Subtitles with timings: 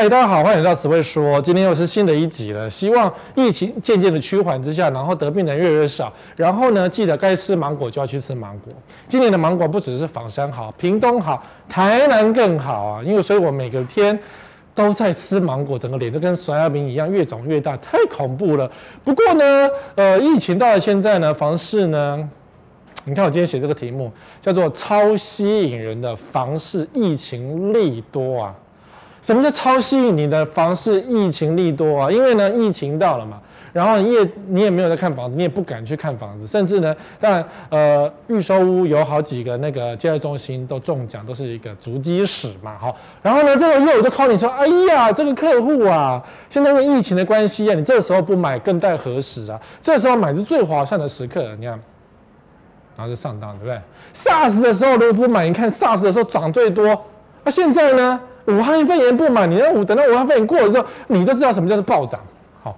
[0.00, 1.42] 嗨，大家好，欢迎来到词慧说。
[1.42, 2.70] 今天又是新的一集了。
[2.70, 6.12] 希望疫情渐渐的趋缓之下，然后得病的人越来越少。
[6.36, 8.72] 然后呢，记得该吃芒果就要去吃芒果。
[9.08, 13.02] 今年的芒果不只是枋山好，屏东好，台南更好啊！
[13.02, 14.16] 因为所以我每个天
[14.72, 18.70] 都在吃芒果，整个脸都跟酸药饼一样，越长越大，太恐怖了。
[19.02, 22.30] 不过呢，呃，疫情到了现在呢，房市呢，
[23.04, 28.54] 你看我今天写这个题目叫做“超吸引人的房市疫情利多”啊。
[29.28, 32.10] 什么叫超吸引你的房市疫情利多啊？
[32.10, 33.38] 因为呢，疫情到了嘛，
[33.74, 49.60] 然后你也你也没有在看房子，你也不敢去看房子，甚至呢，但呃，预售屋有好几个那个接待中心都中奖，都是一个足迹史嘛，好，然后呢，这个业务就 call 你说，哎呀，这个客户啊，现在因为疫情的关系啊，你这个时候不买更待何时啊？
[49.82, 51.78] 这时候买是最划算的时刻，你看，
[52.96, 53.78] 然后就上当，对不对
[54.14, 57.04] ？SARS 的时候如果不买，你看 SARS 的时候涨最多，
[57.44, 58.18] 那、现在呢？
[58.48, 62.18] 武汉肺炎不买，你那武等到武汉肺炎过了之后，你都知道什么叫做暴涨。
[62.62, 62.74] 好，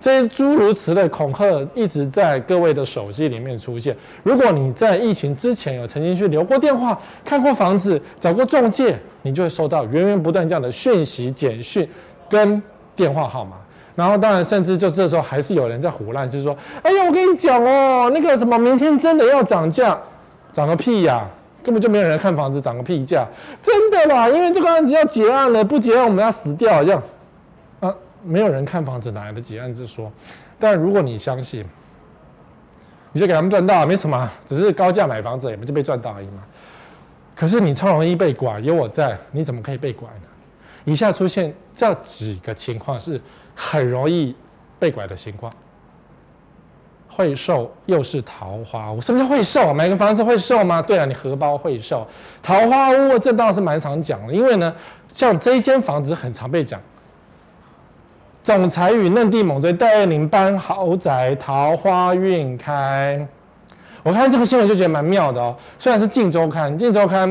[0.00, 3.96] 这些诸如此类恐吓一直在各位的手机里面出现。
[4.22, 11.88] 如果你在疫情之前有曾经去留过电话、看过房子、找过中介，你就会收到源源不断这样的讯息、简讯
[12.28, 12.60] 跟
[12.96, 13.52] 电话号码。
[13.94, 19.98] 然后当然，甚至就这时候还是有人在胡乱，就是说：“哎呀，我跟你讲哦，那个什么，明天真的要涨价，
[20.52, 21.24] 涨个屁呀！”
[21.68, 23.26] 根本就没有人看房子，涨个屁价！
[23.62, 27.02] 真的啦，因为这个案子要结案了，不结案我们要死掉这样
[27.80, 27.94] 啊！
[28.24, 30.10] 没有人看房子，哪来的结案之说？
[30.58, 31.62] 但如果你相信，
[33.12, 36.42] 你就给他们赚到，没什么，只是高价买房子，也不就被赚到而已嘛。
[37.36, 40.26] 可是你超容易被拐，有我在，你怎么可以被拐呢？
[40.86, 43.20] 以下出现这几个情况是
[43.54, 44.34] 很容易
[44.78, 45.52] 被拐的情况。
[47.18, 49.74] 会售又是桃花屋，什么叫会售？
[49.74, 50.80] 买个房子会售吗？
[50.80, 52.06] 对啊，你荷包会售。
[52.40, 54.72] 桃花屋这倒是蛮常讲的，因为呢，
[55.12, 56.80] 像这一间房子很常被讲。
[58.44, 63.26] 总裁与嫩地猛追，戴爱玲搬豪宅，桃花运开。
[64.04, 65.56] 我看这个新闻就觉得蛮妙的哦。
[65.76, 67.28] 虽然是《镜周刊》，《镜周刊》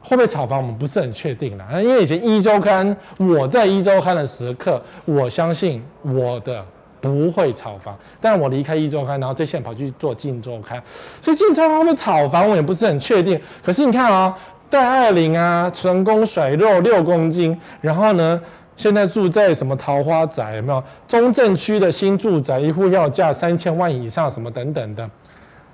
[0.00, 1.66] 会不会炒房，我们不是很确定啦。
[1.74, 6.64] 因为以前《一周刊》，我在《一周刊》的时刻，我相信我的。
[7.00, 10.82] 不会炒房，但我离开壹周刊，然后这现跑去做镜周刊，
[11.22, 13.40] 所以镜周刊会炒房，我也不是很确定。
[13.62, 14.36] 可是你看啊、
[14.68, 18.40] 戴爱玲啊，成功甩肉六公斤，然后呢，
[18.76, 20.82] 现在住在什么桃花宅，有没有？
[21.08, 25.08] 中正区的新住宅，一户要价三千万以上，什么等等的。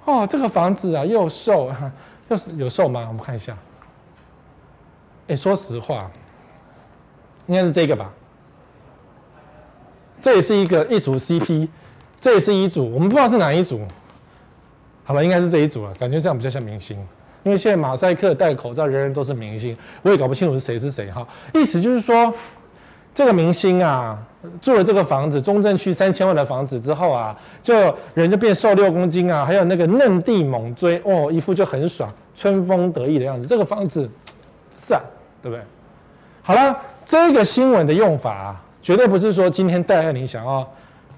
[0.05, 1.71] 哦，这个房子啊，又售，
[2.29, 3.05] 又是有瘦吗？
[3.09, 3.57] 我们看一下。
[5.29, 6.09] 哎，说实话，
[7.47, 8.13] 应该是这个吧。
[10.27, 11.69] 这也是一个一组 CP，
[12.19, 13.81] 这也是一组，我们不知道是哪一组，
[15.05, 16.99] 好吧，应该是这一组了，感觉这样比较像明星，
[17.45, 21.25] 因为现在马赛克戴口罩，人人都是明星，我也搞不清楚是谁是谁哈。
[21.55, 22.35] 意思就是说，
[23.15, 24.19] 这个明星啊，
[24.61, 34.11] 住了这个房子，中正区三千万的房子之后啊，就人就变瘦六公斤啊，还有那个嫩地猛追哦，一副就很爽，春风得意的样子，这个房子
[34.83, 35.01] 赞，
[35.41, 35.63] 对不对？
[36.43, 38.63] 好了，这个新闻的用法啊。
[38.87, 40.65] 绝对不是说今天戴爱玲想要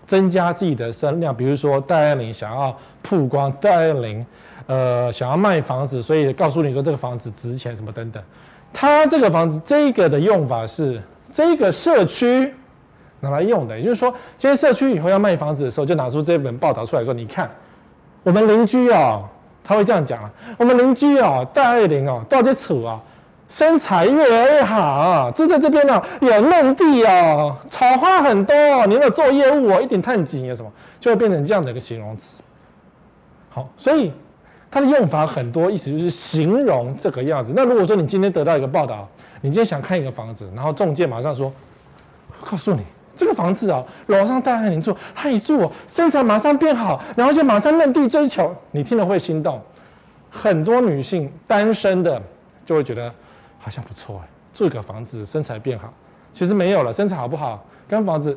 [0.06, 4.24] 增加自己的声量，比如说戴爱玲想要曝光，戴爱玲
[4.66, 8.22] 呃想要卖房子，所以告诉你说这个房子值钱什么等等。
[8.72, 10.98] 他这个房子这个的用法是
[11.30, 12.50] 这个社区
[13.20, 17.50] 拿来用的，也就是说，今天社区以后要卖房子的时候，就拿出这本报道出来说，你看
[18.22, 19.28] 我们邻居哦，
[19.62, 22.98] 他会这样讲啊，我们邻居哦，戴爱玲哦，到底处啊。
[23.48, 28.54] 身材越来越好，就在这边呢、有嫩地哦，草花很多。
[28.86, 30.70] 你有做业务哦，一点探景有什么，
[31.00, 32.42] 就会变成这样的一个形容词。
[33.48, 34.12] 好，所以
[34.70, 37.54] 它的用法很多，意思就是形容这个样子。
[37.56, 39.08] 那如果说你今天得到一个报道，
[39.40, 41.50] 你今天想看一个房子，然后中介马上说，
[42.44, 42.82] 告诉你
[43.16, 49.58] 这个房子哦，楼上戴爱玲住，他一住身材马上变好，然后就马上嫩地追求，你听了会心动。
[50.30, 52.20] 很多女性单身的
[52.66, 53.10] 就会觉得。
[53.68, 55.92] 好像不错哎，住一个房子身材变好，
[56.32, 58.36] 其实没有了，身材好不好跟房子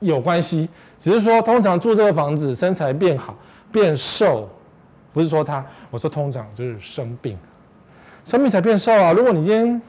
[0.00, 0.66] 有关系，
[0.98, 3.36] 只是说通常住这个房子身材变好
[3.70, 4.48] 变瘦，
[5.12, 7.36] 不是说他，我说通常就是生病，
[8.24, 9.12] 生病才变瘦啊。
[9.12, 9.82] 如果你今天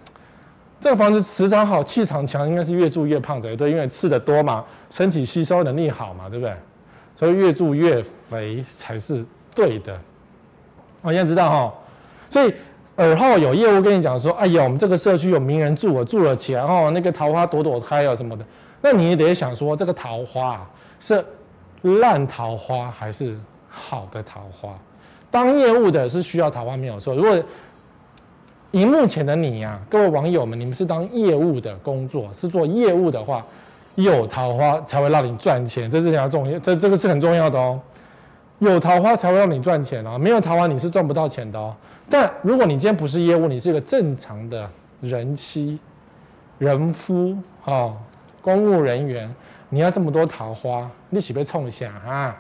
[0.82, 6.54] 这个房子磁场好、气场强，应该是越住越胖才对，因为吃的多嘛，身体吸收能力好嘛，对不对？
[7.16, 9.26] 所以越住越肥才是
[9.56, 9.98] 对的。
[11.02, 11.74] 我现在知道哈，
[12.30, 12.54] 所以。
[12.98, 18.44] 耳后有业务跟你讲说：“哎呀，我们这个社区有名人住，我住了起来哦，那个桃花朵朵开啊什么的。”
[18.82, 20.68] 那你也得想说，这个桃花
[21.00, 21.24] 是
[21.82, 23.38] 烂桃花还是
[23.70, 24.70] 好的桃花？
[25.30, 27.14] 当业务的是需要桃花没有错。
[27.14, 27.38] 如果
[28.72, 33.46] 荧幕前的你呀、啊，各位网友们，你们是当业务的工作，是做业务的话，
[33.96, 37.80] 有桃花才会让你赚钱，这是比较重要，这这个是很重要的哦。
[38.60, 41.76] 有桃花才会让你赚钱哦，没有桃花你是赚不到钱的哦。
[42.10, 44.70] 但如果你今天不是业务，你是一个正常的
[45.02, 45.80] 人妻、
[46.58, 47.98] 人夫、哦，
[48.42, 49.30] 公务人员，
[49.70, 52.36] 你要这么多桃花，你岂被冲一下啊？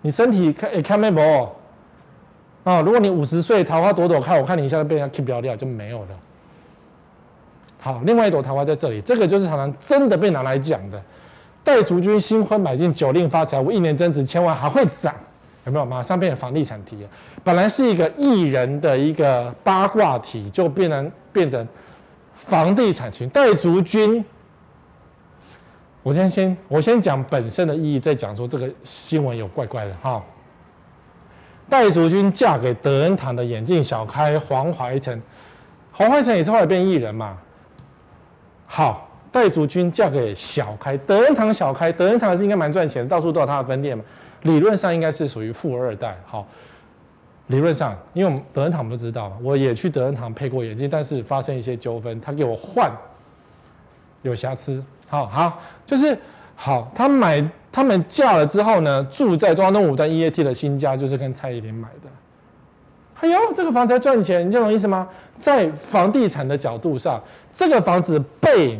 [0.00, 1.20] 你身体看也看没不？
[2.64, 6.08] 啊，如果你五十岁桃花朵朵开，我看你一下就被人家 keep 掉掉就没有了。
[7.78, 11.02] 好，另外一朵桃花在这里，这个就是常常真的被拿来讲的。
[11.62, 15.14] 待竹君新婚买进九令发财屋，一年增值千万，还会涨，
[15.66, 15.84] 有没有？
[15.84, 17.08] 马上变成房地产题了。
[17.42, 21.66] 本来是一个艺人的一个八卦题，就变成变成
[22.34, 23.28] 房地产群。
[23.30, 24.24] 戴竹君，
[26.02, 30.22] 我先先我先讲本身的意义，再讲说这个新闻有怪怪的哈。
[31.68, 35.18] 戴竹君嫁给德恩堂的眼镜小开黄怀成，
[35.92, 37.38] 黄怀成也是后来变艺人嘛。
[38.66, 44.04] 好，戴竹君嫁给小开，德恩堂小开，德恩堂是应该蛮赚钱，到处都有他的分店嘛。
[44.44, 46.16] 理论上应该是属于富二代。
[46.24, 46.46] 好，
[47.48, 52.90] 理论上，因为我们德恩堂不知道，我也去德恩堂配过眼镜，但是发生一些纠纷，他给我换，
[54.22, 54.82] 有瑕疵。
[55.06, 56.16] 好好，就是
[56.56, 57.44] 好，他买。
[57.74, 62.08] 他们嫁了之后呢，住在中央东五段 EAT 的新家，就是跟蔡依林买的。
[63.18, 65.08] 哎呦，这个房子还赚钱，你这种意思吗？
[65.40, 67.20] 在房地产的角度上，
[67.52, 68.78] 这个房子被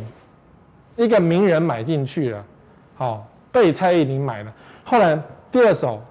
[0.95, 2.45] 一个名人买进去了，
[2.95, 4.53] 好，被蔡依林买了。
[4.85, 5.19] 后来
[5.55, 6.01] 第二首，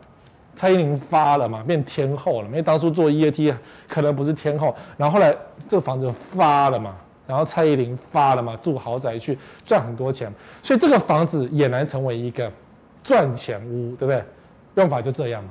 [0.57, 3.55] 蔡依林发了嘛，变天后了，因为当初做 EAT
[3.87, 5.37] 可能不是天后，然后后来
[5.69, 6.97] 这个房子发了嘛。
[7.27, 10.33] 然后蔡依林发了嘛，住豪宅去赚很多钱，
[10.63, 12.51] 所以这个房子俨然成为一个。
[13.03, 14.25] 赚钱屋，对不对？
[14.77, 15.51] 用法就这样嘛。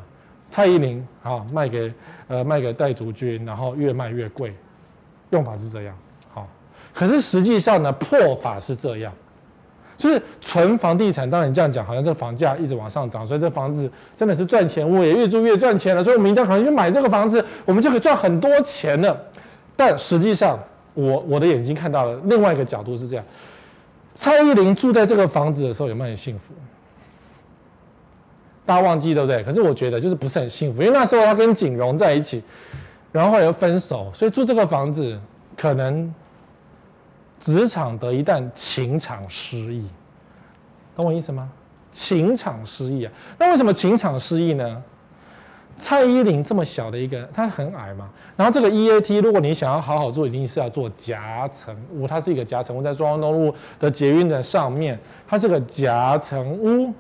[0.50, 1.94] 蔡依林好卖给
[2.28, 4.56] 呃卖给戴竹君，然后越卖越贵，
[5.30, 5.96] 用法是这样。
[6.34, 6.48] 好，
[6.96, 9.14] 可是实际上呢，破法是这样，
[9.98, 11.30] 就是纯房地产。
[11.30, 16.04] 当然你这样讲，好像这房价一直往上涨，所以这房子真的是赚钱我，也越住越赚钱了。
[16.04, 19.18] 所以我们一定要可能去买这个房子，我们就可以赚很多钱了。
[19.76, 20.60] 但实际上，
[20.94, 23.26] 我我的眼睛看到了另外一个角度是这样：
[24.14, 26.54] 蔡依林住在这个房子的时候，有没有很幸福？
[28.66, 29.44] 大家忘记对不对？
[29.44, 32.42] 可是我觉得就是不是很幸福，因为那时候他跟景荣在一起，
[33.12, 35.20] 然后后来又分手，所以住这个房子
[35.58, 36.14] 可能
[37.44, 39.86] 职场得一旦情场失意，
[40.96, 41.52] 懂我意思吗？
[41.92, 44.82] 情场失意啊，那为什么情场失意呢？
[45.78, 54.98] 蔡依林这么小的一个，她很矮嘛，然后这个 EAT，如果你想要好好做，一定是要做夹层屋，它是一个夹层屋，在中央东路的捷运的上面，
[55.28, 56.94] 它是个夹层屋。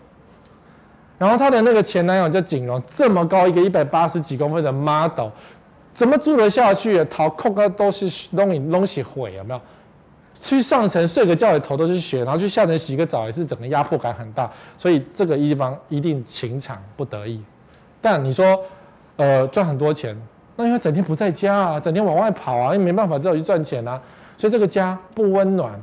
[1.17, 5.29] 然后她的那个前男友叫景荣，这么高一个一百八十几公分的 model，
[5.93, 7.01] 怎么住得下去？
[7.05, 9.61] 头壳啊都是东西东西毁，有没有？
[10.43, 14.51] 去上层睡个觉，头都是血，然后去下层洗个澡，也是整个压迫感很大。
[14.77, 17.41] 所以这个地方一定情场不得意。
[18.01, 18.59] 但你说，
[19.15, 20.15] 呃，赚很多钱，
[20.55, 24.01] 那因为整天不在家啊，整天往外跑啊，因为没办法只好去赚钱啊，
[24.37, 25.81] 所以这个家不温暖。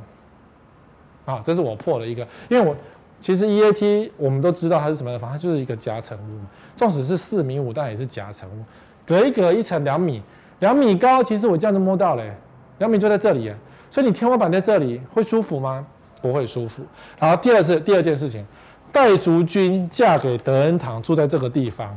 [1.25, 2.75] 啊，这是我破了一个，因为我。
[3.23, 6.41] 其实 EAT 我们都知道它是什么的房，它就是一个夹层屋，
[6.75, 8.63] 纵使是四米五，但也是夹层屋，
[9.05, 10.23] 隔一隔一层两米，
[10.57, 12.33] 两米高，其实我这样子摸到嘞，
[12.79, 13.53] 两米就在这里，
[13.91, 15.85] 所以你天花板在这里会舒服吗？
[16.21, 16.81] 不会舒服。
[17.19, 18.43] 然后第二次第二件事情，
[18.91, 21.95] 戴竹君嫁给德恩堂，住在这个地方，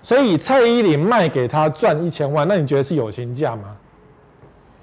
[0.00, 3.76] 所以蔡依林卖给他赚一千万，那你觉得是友情价吗？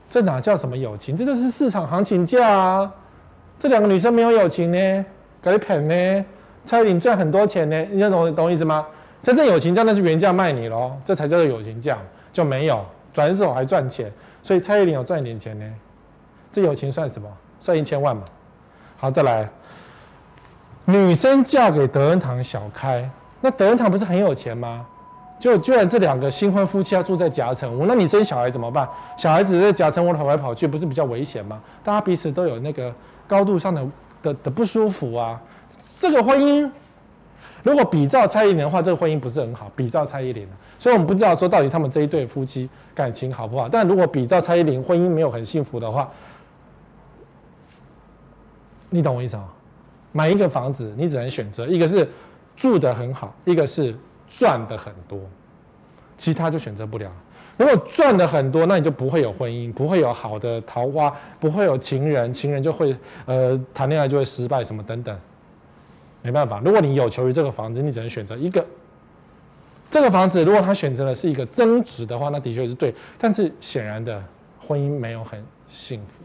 [0.10, 1.18] 这哪叫什么友情？
[1.18, 2.94] 这就是市场行情价啊！
[3.58, 5.06] 这两个女生没有友情呢，
[5.42, 6.26] 给骗呢，
[6.66, 8.86] 蔡依林赚很多钱呢，你懂懂意思吗？
[9.24, 11.98] 真正友情价那是原价卖你喽，这才叫做友情价，
[12.34, 15.66] 就没有转手还赚钱，所以蔡依林有赚一点钱呢，
[16.52, 17.28] 这友情算什么？
[17.60, 18.24] 算一千万嘛。
[18.98, 19.50] 好，再来，
[20.86, 24.86] 女生嫁给德恩堂小开，那德恩堂不是很有钱吗？
[25.40, 28.88] 就居然这两个新婚夫妻要住在夹层屋，那你生小孩怎么办？
[29.18, 31.62] 小孩子在夹层屋跑来跑去，不是比较危险吗？
[31.84, 32.94] 大家彼此都有那个。
[33.28, 33.88] 高度上的
[34.22, 35.40] 的的不舒服啊，
[35.98, 36.70] 这个婚姻
[37.64, 39.72] 如果比照蔡依林的话，这个婚姻不是很好。
[39.76, 40.48] 比照蔡依林，
[40.80, 43.70] 所以我们不知道说到底他们这一对夫妻感情好不好。
[43.70, 46.10] 但如果比照蔡依林，婚姻没有很幸福的话，
[48.90, 49.50] 你懂我意思吗？
[50.12, 52.08] 买一个房子，你只能选择一个是
[52.58, 53.96] 住的很好，一个是
[54.28, 55.20] 赚的很多，
[56.18, 57.10] 其他就选择不了。
[57.58, 62.94] 如果赚的很多，那你就不会有婚姻，不会有好的桃花，不会有情人，情人就会
[63.26, 65.18] 呃谈恋爱就会失败什么等等，
[66.22, 66.62] 没办法。
[66.64, 68.66] 如果你有求于这个房子，你只能选择一个，
[69.90, 72.94] 这个房子如果他选择的是一个增值的话，那的确是对。
[73.18, 74.24] 但是显然的，
[74.68, 76.24] 婚姻没有很幸福。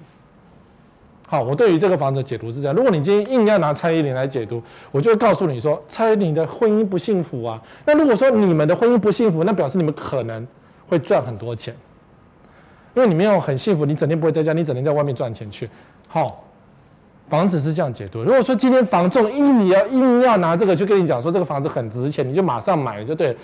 [1.29, 2.77] 好，我对于这个房子的解读是这样。
[2.77, 4.63] 如果你今天硬要拿蔡依林来解读，
[4.93, 7.61] 我就告诉你说，蔡依林的婚姻不幸福啊。
[7.85, 10.47] 那如果说你们的婚姻不幸福，那表示你们可能
[10.89, 11.75] 会赚很多钱，
[12.95, 15.69] 因为你没有很幸福，你整天不会在家，你整天在外面赚钱去。
[16.07, 16.46] 好，
[17.29, 18.23] 房子是这样解读。
[18.23, 23.35] 如果说今天房仲硬你要硬要拿这个去跟你讲说这个房子很值钱，你就马上买就对了。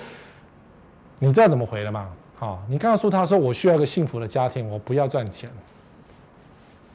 [1.18, 2.08] 你知道怎么回了吗？
[2.38, 5.50] 好，你告诉他说，我需要一个幸福的家庭，我不要赚钱。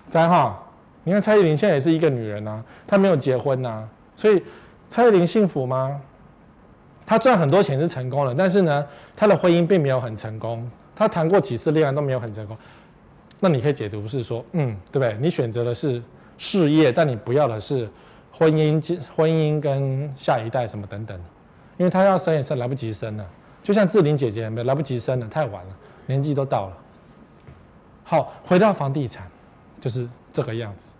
[0.10, 0.63] 再哈。
[1.03, 4.44] 你看蔡依林现在也是一个女人呐，她没有结婚呐，所以
[4.89, 6.01] 蔡依林幸福吗？
[7.06, 12.58] 她赚很多钱是成功了，但是呢，她的婚姻并没有很成功，她谈过几次恋爱都没有很成功。
[13.39, 15.17] 那你可以解读是说，嗯，对不对？
[15.22, 16.03] 你选择的是
[16.38, 17.89] 事业，但你不要的是
[18.32, 21.20] 婚姻、婚姻跟下一代什么等等，
[21.77, 23.25] 因为他要生也是来不及生了，
[23.63, 25.75] 就像志玲姐姐没来不及生了，太晚了，
[26.06, 26.77] 年纪都到了。
[28.03, 29.27] 好，回到房地产，
[29.82, 30.94] 就是这个样子。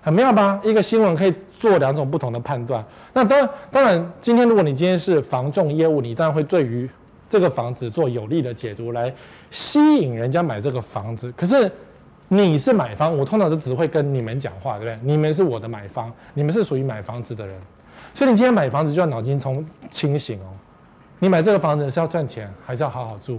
[0.00, 0.60] 很妙吧？
[0.64, 2.84] 一个新闻可以做两种不同的判断。
[3.12, 6.90] 那当然，当然，今天如果你今天是房仲业务，你当然会对于
[7.30, 9.14] 这个房子做有利的解读，来
[9.52, 11.32] 吸引人家买这个房子。
[11.36, 11.70] 可是
[12.34, 14.98] 你是买方，我通常都只会跟你们讲话，对不对？
[15.02, 17.54] 你们是我的买方，你们是属于买房子的人，
[18.14, 20.46] 所以你今天买房子就要脑筋从清醒哦。
[21.18, 23.38] 你买这个房子是要赚钱，还是要好好住？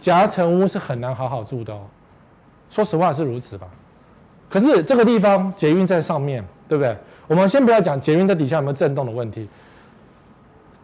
[0.00, 1.82] 夹层屋是很难好好住的哦。
[2.68, 3.68] 说实话是如此吧。
[4.50, 6.96] 可是这个地方捷运在上面，对不对？
[7.28, 9.48] 我们先不要讲捷运在底下有没有震动的问题。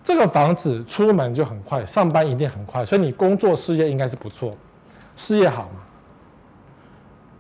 [0.05, 4.57] 这个房子出门就很快，上班一定很快，所以你工作事业应该是不错，
[5.17, 5.81] 事业好嘛。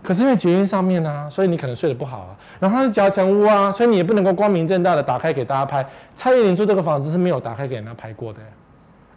[0.02, 2.36] 可是因为捷运上面啊，所以你可能睡得不好啊。
[2.58, 5.86] 然后它是夹层屋啊，所以你也不能够光明正大的打开给大家拍。
[6.14, 8.40] 蔡依林住这个房子是没有打开给人家拍过的，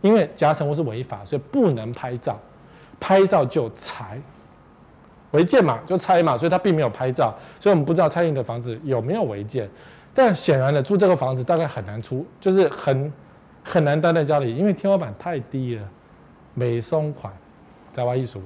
[0.02, 2.40] 因为夹层屋是违法，所以不能拍照，
[3.00, 4.20] 拍照就裁。
[5.32, 9.70] 违建嘛，就拆嘛，所以他并没有拍照，所以我们不知道蔡依林的房子有没有违建。
[10.14, 13.12] 但显然的，住这个房子大概很难出，就是很
[13.64, 15.82] 很难待在家里，因为天花板太低了。
[16.54, 17.34] 美松款，
[17.92, 18.40] 在外艺术。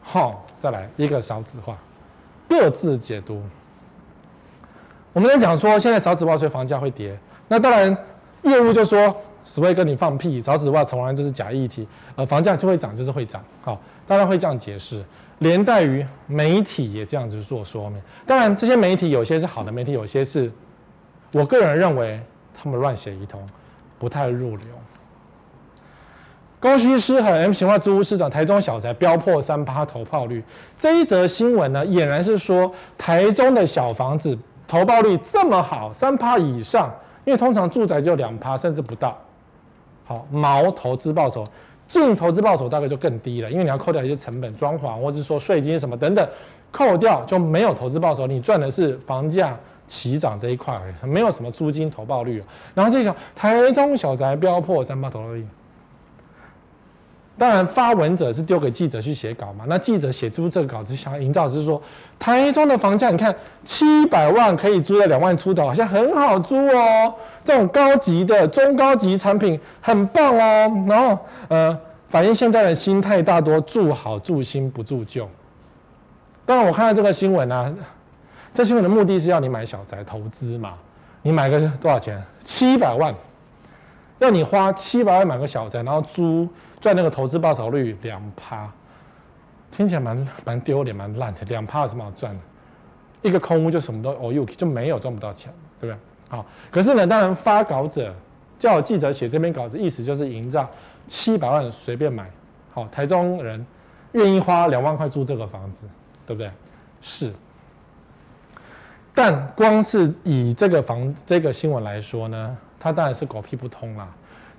[0.00, 1.76] 好，再来一个少子化，
[2.48, 3.42] 各自解读。
[5.12, 7.14] 我们在讲说，现在少子化所以房价会跌。
[7.48, 7.94] 那当然，
[8.44, 13.44] 业务就说只会跟你放屁，少子化从来就是假议题，呃，房价就会涨，就是会涨。
[13.60, 15.04] 好，当然会这样解释。
[15.40, 20.50] 连带于媒体也这样子做说明，当然这些媒体有些是好的媒体，有些是
[21.32, 22.18] 我个人认为
[22.54, 23.46] 他们乱写一通，
[23.98, 24.66] 不太入流。
[26.64, 30.42] 供需失衡，M 型化租屋市场，台中小宅飙破三趴投报率。
[30.78, 34.34] 这一则新闻呢，俨然是说台中的小房子
[34.66, 36.90] 投报率这么好，三趴以上，
[37.26, 39.14] 因为通常住宅只有两趴甚至不到。
[40.06, 41.44] 好，毛投资报酬。
[41.86, 46.26] 净投资报酬大概就更低了，因为你要扣掉一些成本、装潢，或者是说税金什么等等，
[46.70, 49.54] 扣掉就没有投资报酬，你赚的是房价
[49.86, 52.42] 齐涨这一块而已，没有什么租金投报率。
[52.72, 55.46] 然后这种台中小宅飙破三八投报率，
[57.36, 61.82] 当然发文者是丢给记者去写稿嘛，那记者写出这个稿子想要营造是说，
[62.18, 67.12] 台中的房价你看七百万可以租到两万出头，好像很好租哦。
[67.44, 75.28] 这种高级的中高级产品很棒哦，然后呃，反映现在的心态大多住好住新不住旧。
[76.46, 77.72] 当然，我看到这个新闻啊，
[78.52, 80.74] 这新闻的目的是要你买小宅投资嘛，
[81.22, 82.22] 你买个多少钱？
[82.44, 83.12] 七百万，
[84.20, 86.48] 要你花七百万买个小宅，然后租
[86.84, 88.70] 赚那个投资报酬率两趴，
[89.74, 92.40] 听起来蛮蛮丢脸蛮烂的，两趴有什么好赚的？
[93.22, 95.50] 一个空屋就什么都哦又就没有赚不到钱，
[95.80, 95.98] 对不对？
[96.28, 98.14] 好，可是呢，当然发稿者
[98.58, 100.68] 叫记者写这篇稿子，意思就是营造
[101.08, 102.30] 七百万随便买，
[102.74, 103.64] 好，台中人
[104.12, 105.88] 愿意花两万块租这个房子，
[106.26, 106.50] 对不对？
[107.00, 107.32] 是。
[109.14, 114.06] 但光是以这个房这个新闻来说呢，它当然是狗屁不通啦。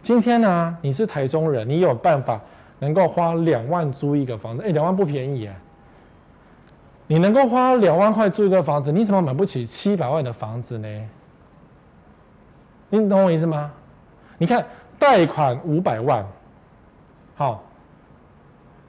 [0.06, 2.40] 今天呢，你是台中人，你有办法
[2.78, 4.62] 能够花两万租一个房子？
[4.62, 5.56] 哎，两万不便宜哎。
[7.08, 11.10] 你能够花两万块租一个房子，你怎么买不起七百万的房子呢？
[12.90, 13.72] 你懂我意思吗？
[14.38, 14.64] 你看，
[15.00, 16.24] 贷款五百万，
[17.36, 17.64] 好，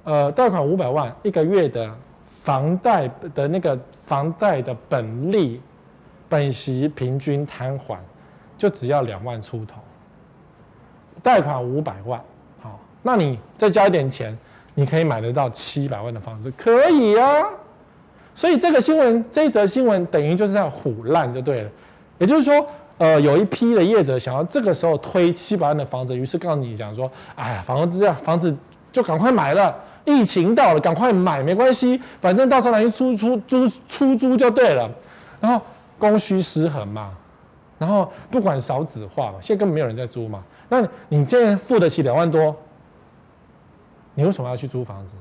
[0.05, 1.91] 呃，贷款五百万，一个月的
[2.43, 5.63] 房贷的那个房贷的本利、
[6.29, 7.99] 本息平均摊还，
[8.59, 9.81] 就只要两万出头。
[11.26, 12.21] 贷款五百万，
[12.62, 14.38] 好，那你再加一点钱，
[14.76, 17.42] 你可以买得到七百万的房子，可以啊。
[18.33, 21.71] 所以这个新闻，这一则新闻等于就是在唬烂就对了，
[22.18, 22.64] 也就是说。
[22.99, 28.56] 呃，有一批的业者想要这个时候推七百万的房子，于是告诉你讲说，哎呀，房子这样，房子
[28.90, 34.90] 就赶快买了，疫情到了，赶快买，没关系，反正到时候拿去出出租出租就对了。
[35.42, 35.61] 然后
[35.99, 37.12] 供需失衡嘛，
[37.78, 40.42] 然后不管少子化嘛，现在根本没有人在租嘛。
[40.69, 42.55] 那你现在付得起两万多，
[44.15, 45.15] 你为什么要去租房子？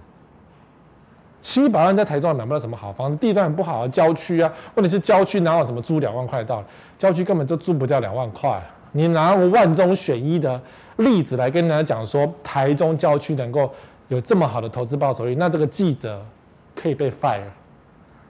[1.42, 4.52] 七百万在台中买不到什么好房子，地段不好啊，郊区啊。
[4.74, 6.66] 问题是郊区哪有什么租两万块的道理？
[6.98, 8.60] 郊区根本就租不掉两万块。
[8.92, 10.60] 你拿个万中选一的
[10.98, 13.72] 例子来跟人家讲说，台中郊区能够
[14.08, 16.25] 有这么好的投资报酬率，那这个记者
[16.74, 17.44] 可以被 fire，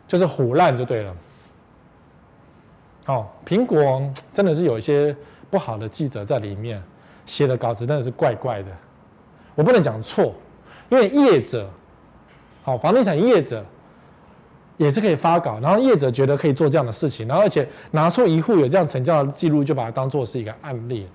[0.08, 1.16] 就是唬烂就对了。
[3.06, 4.02] 哦，苹果
[4.34, 5.16] 真的是有一些
[5.50, 6.84] 不好的记者在里面
[7.26, 8.68] 写的稿子，真的是怪怪的。
[9.56, 10.34] 我不能讲错，
[10.90, 11.70] 因为业者。
[12.64, 13.64] 好，房地产业者
[14.78, 21.08] 也是可以发稿，然后业者觉得可以做这样的事情，然后而且拿出一户有这样成交的记录，就把它当做是一个案例。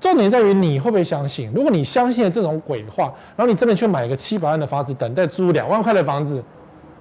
[0.00, 1.50] 重点在于你会不会相信？
[1.52, 6.42] 如果你相信了这种鬼话，然后你真的去买个七百万的房子，等待租两万块的房子，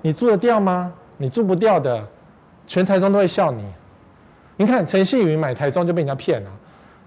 [0.02, 0.92] 你租得掉吗？
[1.18, 2.04] 你租不掉的，
[2.66, 3.64] 全台中都会笑你。
[4.58, 6.50] 你看陈信云买台中就被人家骗了，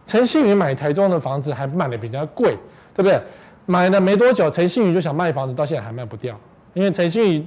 [0.06, 2.56] 陈信宇买台中的房子还卖的比较贵，
[2.94, 3.20] 对不对？
[3.66, 6.38] 买了没多久，陈信宇就想卖房子，到现在还卖不掉，
[6.72, 7.46] 因为陈信宇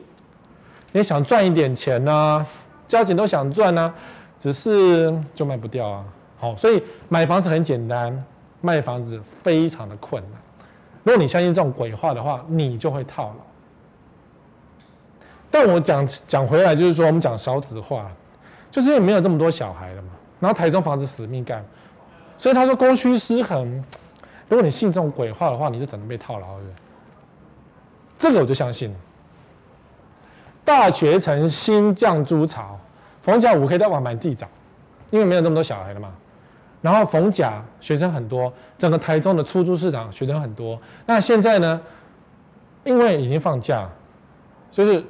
[0.92, 2.48] 也想赚一点钱呐、啊，
[2.88, 3.94] 交警都想赚呐、
[4.38, 6.04] 只是就卖不掉啊。
[6.38, 8.22] 好，所以买房子很简单，
[8.60, 10.42] 卖房子非常的困难。
[11.04, 13.46] 如果你相信这种鬼话的话，你就会套牢。
[15.50, 18.12] 但我讲讲回来，就是说我们讲少子化，
[18.70, 20.10] 就是因为没有这么多小孩了嘛，
[20.42, 21.66] 然后台中房子死命干，
[22.40, 23.84] 所以他说供需失衡。
[24.48, 26.64] 如果你信这种鬼话的话，你就只能被套牢了。
[28.18, 28.96] 这个我就相信了。
[30.66, 32.80] 大学城新降租潮，
[33.22, 34.48] 逢甲五可以在网买自己找，
[35.12, 36.12] 因为没有那么多小孩了嘛。
[36.82, 40.80] 然后逢甲学生很多，整个台中的出租市场学生很多。
[41.06, 41.80] 那现在呢？
[42.86, 43.88] 因为已经放假，
[44.72, 45.04] 就是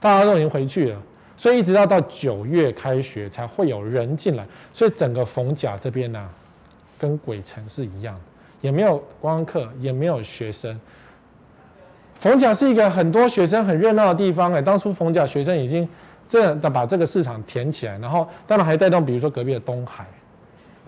[0.00, 1.02] 大家都已经回去了，
[1.36, 4.46] 所以一直要到九月开学才会有人进来。
[4.72, 6.28] 所以整个逢甲这边呢、
[7.02, 8.20] 跟鬼城是一样的。
[8.60, 10.80] 也没有观光客，也没有学生。
[12.14, 15.88] 逢甲是一个很多学生很热闹的地方哎，当初逢甲学生已经
[16.28, 20.06] 这样把这个市场填起来，然后当然还带动，比如说隔壁的东海，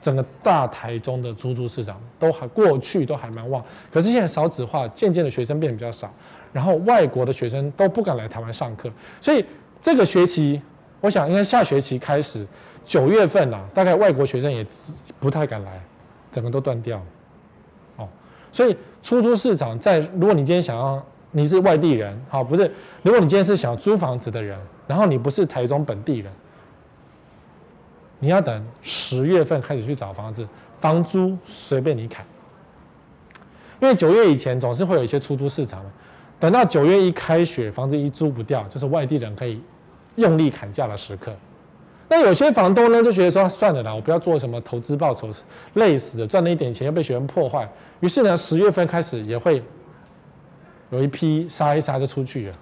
[0.00, 3.60] 整个大台中的出租市场都还过去都还蛮旺。
[3.92, 6.14] 可是现在少子化，渐渐的学生变得比较少，
[6.52, 8.88] 然后外国的学生都不敢来台湾上课，
[9.20, 9.44] 所以
[9.80, 10.62] 这个学期，
[11.00, 12.46] 我想应该下学期开始
[12.84, 14.64] 九月份啦，大概外国学生也
[15.18, 15.82] 不太敢来，
[16.34, 17.04] 整个都断掉了。
[17.98, 18.08] 哦。
[18.50, 22.70] 所以出租市场在，如果你今天想要，你是外地人，好，不是，
[23.02, 26.32] 如果你今天是想要租房子的人，然后你不是台中本地人，
[28.18, 30.46] 你要等十月份开始去找房子，
[30.80, 32.26] 房租随便你砍，
[33.80, 35.84] 因为九月以前总是会有一些出租市场，
[36.38, 39.62] 等到九月一开学，房子一租不掉，就是外地人可以
[40.16, 41.32] 用力砍价的时刻。
[42.08, 45.28] 那有些房东呢，就觉得说算了啦，我不要做什么投资报酬，
[45.74, 47.68] 累死了，赚了一点钱又被学生破坏。
[48.00, 49.62] 于是呢，十月份开始也会
[50.90, 52.54] 有一批杀一杀就出去了。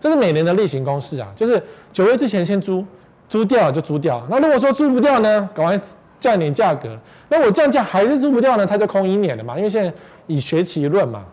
[0.00, 2.84] 这是每年的例行公事啊，就是九月之前先租，
[3.28, 4.26] 租掉就租掉。
[4.28, 5.80] 那如果说租不掉呢，赶快
[6.18, 6.98] 降点价格。
[7.28, 9.56] 那我降价还是租不掉呢，他就空一年了嘛。
[9.56, 9.92] 因为现在
[10.26, 11.24] 以学期论嘛，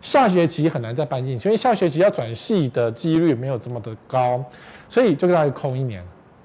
[0.00, 4.42] 下学期很难再搬进去，因为下学期要转系的几率没有这么的高，
[4.88, 6.02] 所以就给他空一年。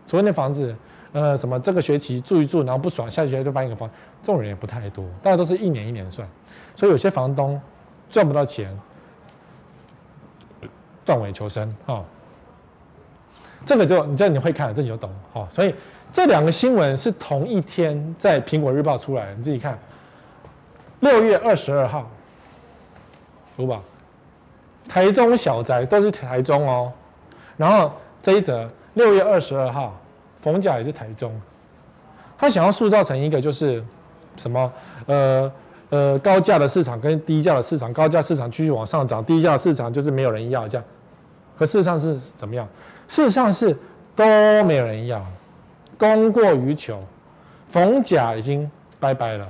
[0.08, 0.74] 除非那房子，
[1.12, 3.90] 呃，什么这个学期住一住，然后不爽，下学期就搬一个房，
[4.24, 6.26] 这种人也不太多，大家都是一年一年算，
[6.76, 7.62] 所以有些房东
[8.10, 8.80] 赚不到钱，
[11.04, 12.06] 断尾求生啊、哦。
[13.66, 15.76] 这个就你这你会看，这你就懂哈、所以
[16.14, 19.78] 这两个新闻是同一天在苹果日报出来，你自己看，
[21.02, 22.10] 六月二十二号，
[23.58, 23.82] 读吧，
[24.88, 26.94] 台中小宅都是台中哦，
[27.58, 27.92] 然后
[28.22, 28.70] 这一则。
[28.98, 29.96] 六月二十二号，
[30.42, 31.32] 逢甲也是台中，
[32.38, 33.84] 他想要塑造成一个就是
[34.36, 34.74] 什么
[35.06, 35.52] 呃
[35.90, 40.86] 呃高价的市场跟低价的市场，高价市场继续往上涨，低价市场就是没有人要这样。
[41.58, 42.68] 可事实上是怎么样？
[43.08, 43.78] 事实上是
[44.16, 44.26] 都
[44.66, 45.24] 没有人要，
[45.98, 47.00] 供过于求，
[47.72, 49.48] 逢甲已经拜拜了，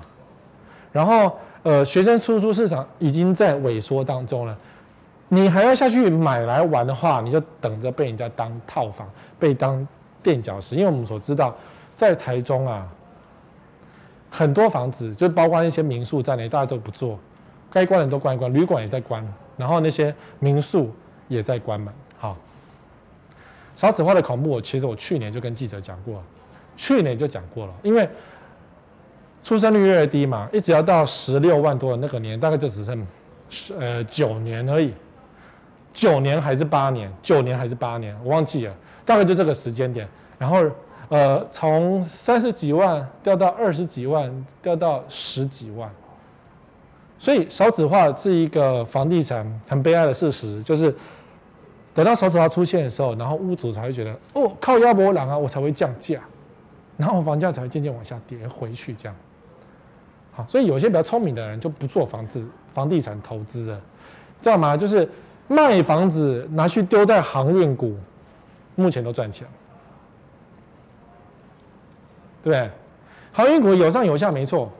[0.91, 4.57] 然后呃学生出租市场已经在萎缩当中了。
[5.29, 9.85] 你还要下去买来玩的话，你就等着被人家当套房，被当
[10.23, 10.75] 垫脚石。
[10.75, 11.55] 因为我们所知道，
[11.95, 12.87] 在台中啊，
[14.29, 17.19] 很多房子就包括一些民宿在内，大家都不做，
[17.69, 19.25] 该关的都关一关，旅馆也在关，
[19.57, 20.93] 然后那些民宿
[21.27, 21.93] 也在关门。
[22.17, 22.37] 好，
[23.75, 26.23] 少子化的恐怖，我其实我去年就跟记者讲过，
[26.75, 28.07] 去年就讲过了，因为
[29.43, 33.05] 出生率越来越低嘛，一直要到十六万多的那个年，大概就只剩
[33.77, 34.93] 呃九年而已，
[35.97, 37.11] 九年还是八年？
[37.23, 38.15] 九年还是八年？
[38.23, 40.07] 我忘记了，大概就这个时间点。
[40.37, 40.63] 然后
[41.09, 44.31] 呃，从三十几万掉到二十几万，
[44.61, 45.89] 掉到十几万。
[47.17, 50.95] 所以少子化是一个房地产很悲哀的事实，就是
[51.95, 56.19] 等到少子化出现的时候，然后屋主才会觉得哦，靠腰不狼啊，我才会降价，
[56.95, 59.15] 然后房价才会渐渐往下跌回去，这样。
[60.31, 63.81] 好，所以有些比较聪明的人就不做房子、房地产投资了，
[64.43, 64.77] 知道吗？
[64.77, 65.09] 就是
[65.47, 67.95] 卖房子拿去丢在航运股，
[68.75, 69.47] 目前都赚钱，
[72.43, 72.69] 对不对？
[73.31, 74.71] 航运股有上有下，没错。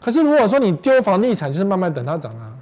[0.00, 2.52] 可是如果说你丢房地产，就是慢慢等它涨啊，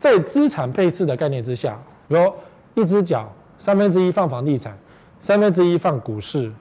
[0.00, 2.32] 在资产配置的概念之下，比如
[2.74, 4.76] 一只脚三分之一放房地产，
[5.20, 6.52] 三分之一放股市，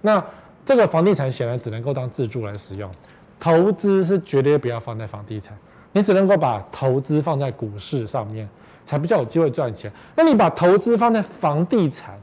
[0.00, 0.24] 那
[0.64, 2.90] 这个房地产显然只能够当自住来使用，
[3.38, 5.56] 投资是绝对不要放在房地产，
[5.92, 8.48] 你只能够把投资放在股市上面，
[8.84, 9.90] 才比较有机会赚钱。
[10.14, 12.18] 那你把投资放在房地产，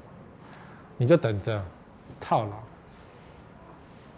[0.97, 1.63] 你就等着
[2.19, 2.51] 套牢，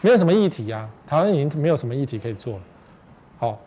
[0.01, 2.61] 没有什么议题呀，台湾已经没有什么议题可以做了。
[3.39, 3.59] 好，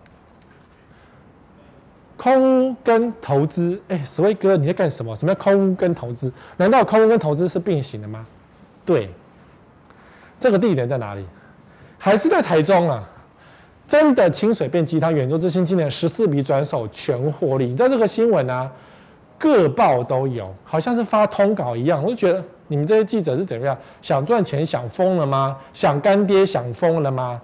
[2.16, 5.14] 空屋跟投资，哎，史威哥你在干什么？
[5.16, 6.32] 什么叫空屋跟投资？
[6.56, 8.26] 难道空屋跟投资是并行的吗？
[8.84, 9.10] 对，
[10.38, 11.26] 这个地点在哪里？
[11.98, 13.08] 还是在台中啊？
[13.88, 17.66] 真的清水变鸡汤，远州之星今年十四笔转手全获利。
[17.66, 18.70] 你知道这个新闻啊，
[19.38, 22.02] 各报都有，好像是发通稿一样。
[22.02, 23.76] 我就觉得你们这些记者是怎么样？
[24.02, 25.56] 想赚钱想疯了吗？
[25.72, 27.40] 想干爹想疯了吗？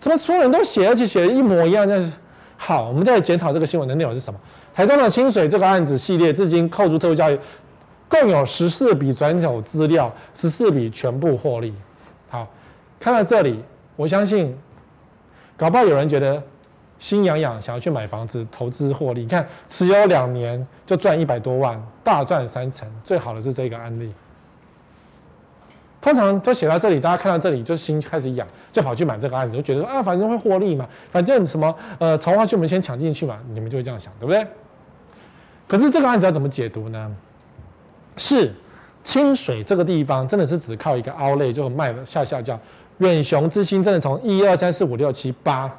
[0.00, 1.86] 怎么所有人都写，而且写的一模一样？
[1.88, 2.12] 那
[2.56, 4.40] 好，我们再来检讨这个新闻的内容是什么？
[4.74, 7.38] 台中的清水这个案子系列，至今扣除特殊交易，
[8.08, 11.72] 共有十四笔转手资料，十四笔全部获利。
[12.28, 12.48] 好，
[12.98, 13.62] 看到这里，
[13.94, 14.56] 我相信，
[15.62, 16.42] 搞不好有人觉得
[16.98, 19.20] 心痒痒，想要去买房子投资获利。
[19.20, 22.88] 你看，持有两年就赚一百多万，大赚三成。
[23.04, 24.12] 最好的是这个案例。
[26.00, 34.44] 通常都写到这里，大家看到这里就心开始痒，就跑去买这个案子，就觉得说啊，反正会获利嘛，反正什么呃，从化区我们先抢进去嘛，你们就会这样想，对不对？
[35.68, 37.16] 可是这个案子要怎么解读呢？
[38.16, 38.52] 是
[39.04, 42.58] 清水这个地方真的是只靠一个凹类就卖了下下降，
[42.98, 45.70] 远雄之星真的从一二三四五六七八，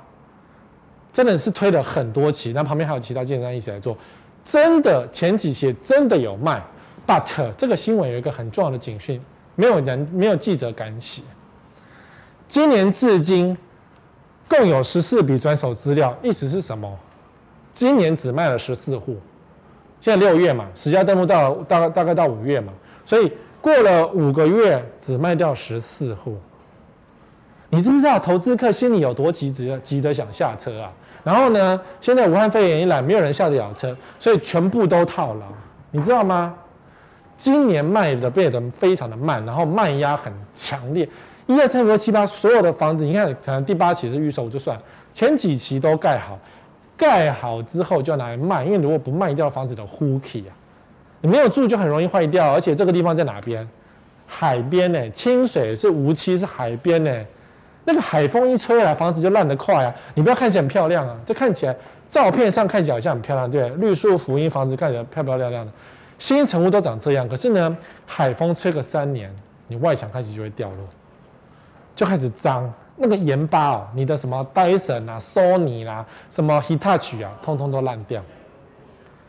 [1.11, 3.97] 真的是推了很多期，那旁边还有其他建商一起来做，
[4.43, 6.61] 真的前几期真的有卖
[7.07, 9.21] ，but 这个新闻有一个很重要的警讯。
[9.55, 11.21] 没有人，没有记者敢写。
[12.47, 13.55] 今年至今
[14.49, 16.91] 共有十四笔转手资料，意思是什么？
[17.75, 19.15] 今年只卖了十四户，
[20.01, 22.73] 现在六月嘛，实价登录到大概大概到五月嘛，
[23.05, 26.35] 所以过了五个月只卖掉十四户。
[27.73, 30.93] 你知不知道投资客心里有多急着急着想下车啊？
[31.23, 35.47] 然后呢，现在武汉肺炎一来，没有人下得了车，所以全部都套牢，
[35.89, 36.53] 你知道吗？
[37.35, 41.09] 今年卖的变得非常的慢，然后卖压很强烈。
[41.47, 44.77] 一二三四五六七八，所有的房子，你看，可能第八期是预售就算，
[45.11, 46.37] 前几期都盖好，
[46.95, 50.53] 盖好之后就要拿来卖，因为如果不卖掉房子的呼气啊，
[51.21, 52.53] 你没有住就很容易坏掉。
[52.53, 53.67] 而且这个地方在哪边？
[54.27, 55.09] 海边呢？
[55.09, 57.25] 清水是无期是海边呢？
[57.85, 59.93] 那个海风一吹来，房子就烂得快啊！
[60.13, 61.75] 你不要看起来很漂亮啊，这看起来
[62.09, 65.71] 照片上看起来好像很漂亮，对，绿树福音房子看起来漂漂亮亮的。
[66.19, 69.29] 新成屋都长这样，可是呢，海风吹个三年，
[69.67, 70.77] 你外墙开始就会掉落，
[71.95, 72.71] 就开始脏。
[72.95, 78.21] 那个盐巴哦，你的什么戴森啊、索尼啦、什么 Hitachi 啊，通通都烂掉。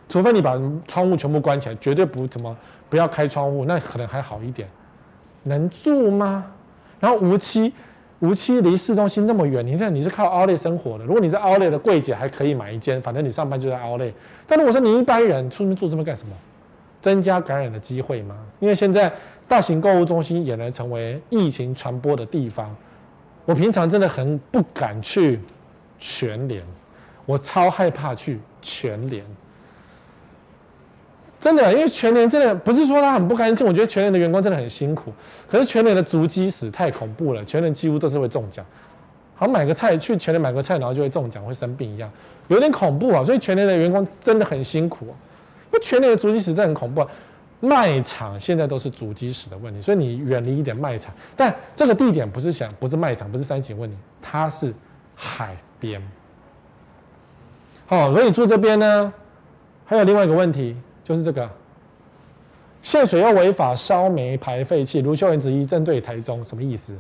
[0.07, 0.53] 除非你把
[0.87, 2.55] 窗户全部关起来，绝对不怎么
[2.90, 4.69] 不要开窗户，那可能还好一点。
[5.45, 6.45] 能住吗？
[7.01, 7.73] 然后无期，
[8.20, 14.12] 无锡离市中心那么远，你看你是靠 o u l e 生活的，如果你是 o u l e 的柜姐还可以买一间，反正你上班就在 o u l e。
[14.46, 16.33] 但如果说你一般人出门住这边干什么？
[17.03, 18.35] 增加感染的机会吗？
[18.61, 19.12] 因为现在
[19.46, 22.74] 大型购物中心也能成为疫情传播的地方。
[23.44, 25.38] 我平常真的很不敢去
[26.00, 26.62] 全联，
[27.27, 29.22] 我超害怕去全联。
[31.45, 35.13] 真的，因为全联真的不是说它很不干净，我觉得全联的员工真的很辛苦。
[35.47, 38.65] 可是全联的足迹史太恐怖了，全联几乎都是会中奖。
[39.35, 42.11] 好，买个菜去全联买个菜，然后就会中奖，会生病一样，
[42.49, 43.23] 有点恐怖啊。
[43.23, 45.05] 所以全联的员工真的很辛苦。
[45.05, 47.09] 因为全年的足迹史真的很恐怖，啊，
[47.61, 51.13] 卖场现在都是足迹史的问题，所以你远离一点卖场。
[51.37, 54.73] 但这个地点不是想，不是卖场，不是三井问题，它是
[55.15, 56.01] 海边。
[57.85, 59.13] 好，所以住这边呢，
[59.85, 61.49] 还有另外一个问题，就是这个
[62.83, 66.93] 县水又违法烧煤排废气，卢秀燕质疑针对台中什么意思？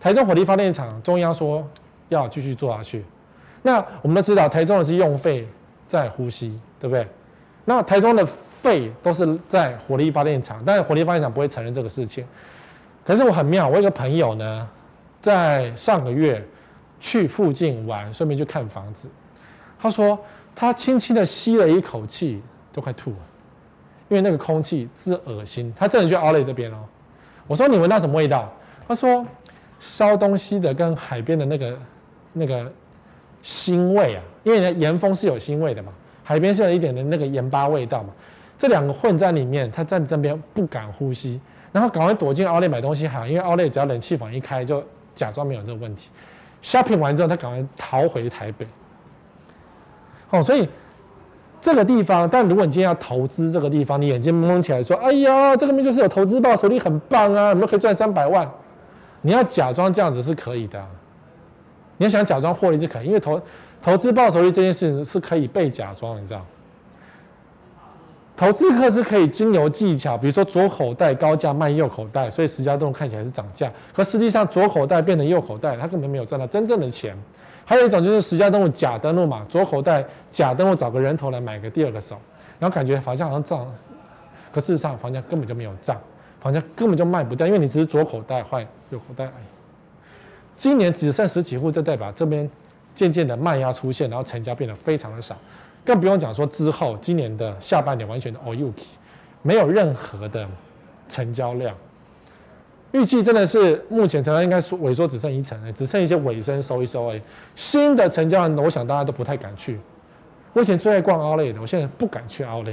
[0.00, 1.66] 台中火力发电厂中央说
[2.08, 3.04] 要继续做下去，
[3.62, 5.48] 那我们都知道台中的是用肺
[5.88, 7.06] 在呼吸，对不对？
[7.64, 8.26] 那台中的
[8.62, 12.24] 肺都是在火力发电厂，但是火力发电厂不会承认这个事情。
[13.04, 14.68] 可是我很妙，我有一个朋友呢，
[15.20, 16.44] 在上个月
[17.00, 19.08] 去附近玩，顺便去看房子。
[19.80, 20.18] 他说
[20.54, 22.40] 他轻轻的吸了一口气，
[22.72, 23.16] 都快吐了，
[24.08, 25.72] 因为那个空气之恶心。
[25.76, 26.78] 他真的去奥莱这边哦。
[27.46, 28.52] 我说你闻到什么味道？
[28.88, 29.26] 他说
[29.80, 31.78] 烧东西的跟海边的那个
[32.32, 32.72] 那个
[33.44, 35.92] 腥味啊，因为呢盐风是有腥味的嘛，
[36.24, 38.10] 海边是有一点的那个盐巴味道嘛。
[38.58, 41.40] 这两个混在里面，他站在这边不敢呼吸，
[41.72, 44.84] 然后赶快躲进奥莱买东西好，因为奥莱只要冷气房一开，就
[45.16, 46.10] 假装没有这个问题。
[46.62, 48.64] shopping 完之后，他赶快逃回台北。
[50.30, 50.68] 哦，所以
[51.62, 58.50] 这个地方，但如果你今天要投资这个地方，你眼睛蒙起来说：“哎呀，这个面就是有投资报酬率很棒啊，你们可以赚三百万。”
[59.22, 60.84] 你要假装这样子是可以的，
[61.98, 63.40] 你要想假装获利是可以，因为投
[63.80, 66.44] 投资报酬率这件事情是可以被假装，你知道。
[68.36, 77.16] 投资客是可以经由技巧，比如说左口袋高价卖右口袋，所以实价登录看起来是涨价，可实际上左口袋变成右口袋，他根本没有赚到真正的钱。
[77.64, 82.16] 还有一种就是实家登录假登录嘛，左口袋假登录找个人头来买个第二个手，
[82.58, 83.66] 然后感觉房价好像涨，
[84.52, 86.00] 可事实上房价根本就没有涨，
[86.40, 89.44] 房价根本就卖不掉，因为你只是左口袋换右口袋而已。
[90.56, 92.48] 今年只剩十几户，就代表这边
[92.94, 95.36] 渐渐的卖压出现，然后成交变得非常的少。
[95.84, 98.72] 更不用讲说之后，今年的下半年完全的 all you
[99.42, 100.46] 没有任何的
[101.08, 101.74] 成交量，
[102.92, 107.22] 预计真的是目前成交应该说萎缩只剩一成，只剩一些尾声收一收而已。
[107.56, 109.78] 新的成交量，我想大家都不太敢去。
[110.52, 112.72] 我以前最爱逛奥莱的，我现在不敢去奥莱。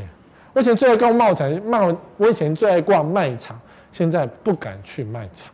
[0.54, 3.60] 我以前最爱逛贸场卖，我以前最爱逛卖场，
[3.94, 5.50] 现在不敢去卖场。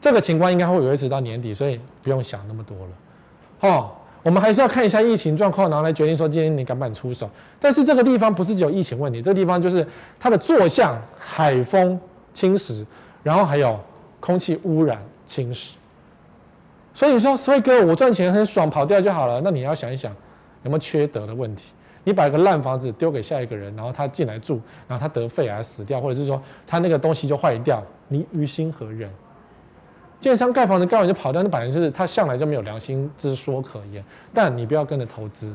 [0.00, 3.90] 这个情况应该会维持到年底，所以不用想那么多了，哦。
[4.22, 7.30] 我们还是要看一下疫情状况，然后来决定说今天你敢不敢出手。
[7.60, 9.86] 但是这个地方不是只有疫情问题，这个地方就是
[10.18, 11.96] 它的坐向海风
[12.32, 12.84] 侵蚀，
[13.26, 13.76] 然后还有
[14.20, 15.72] 空气污染侵蚀。
[16.94, 19.40] 所以你说，所以哥，我赚钱很爽，跑掉就好了。
[19.42, 20.12] 那你要想一想，
[20.62, 21.72] 有没有缺德的问题？
[22.04, 29.10] 你把一个烂房子丢给下一个人，然后他进来住，然后他得肺癌死掉，或者是说他那个东西就坏掉，你于心何忍？
[30.20, 34.04] 建商盖房子盖完就跑掉，那本来就是他向来就没有良心之说可言。
[34.32, 35.52] 但你不要跟着投资。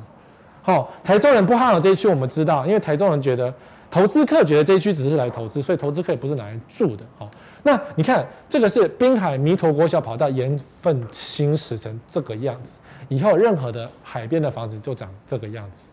[0.61, 3.51] 好，台中人不看好这一区，我们知道，因为台中人觉得
[3.89, 7.05] 投资客觉得这一区只是来投资，所以投资客也不是拿来住的。
[7.17, 7.29] 好，
[7.63, 15.89] 那你看这个是滨海弥陀国小跑道盐分侵蚀成这个样子，以后任何的海边的房子就长这个样子，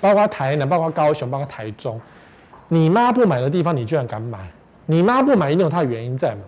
[0.00, 2.00] 包括台南，包括高雄，包括台中，
[2.68, 4.50] 你妈不买的地方，你居然敢买？
[4.86, 6.42] 你妈不买，一定有它的原因在嘛？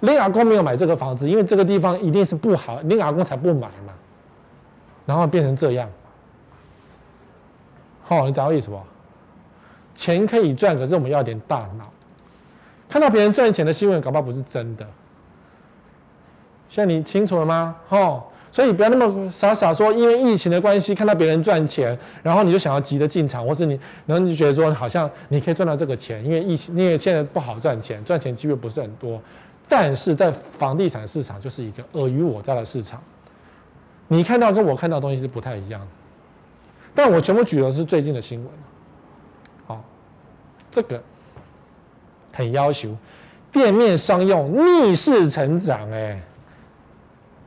[0.00, 3.94] 你阿公没有买这个房子，因为这个地方一定是不好，你阿公才不买嘛。
[5.06, 5.88] 然后变成这样，
[8.02, 8.78] 好，你知道意思不？
[9.94, 11.90] 钱可以赚，可是我们要点大脑。
[12.94, 14.86] 看到别人赚钱的新闻，搞不好不是真的。
[16.68, 17.74] 现在你清楚了吗？
[17.88, 23.72] 好，所以不要那么傻傻说，因为疫情的关系，看到别人赚钱，然后你就想要急着进场，或是你，
[24.06, 29.20] 然后你就觉得说，好像你可以赚到这个钱，因为疫情，因为现在不好赚钱，赚钱机会不是很多。
[29.68, 33.02] 但是在房地产市场就是一个尔虞我诈的市场，
[34.06, 35.86] 你看到跟我看到的东西是不太一样的。
[36.94, 38.48] 但我全部举的是最近的新闻，
[39.66, 39.84] 好，
[40.70, 41.02] 这个
[42.34, 42.94] 很要求
[43.50, 46.20] 店面商用逆势成长，哎，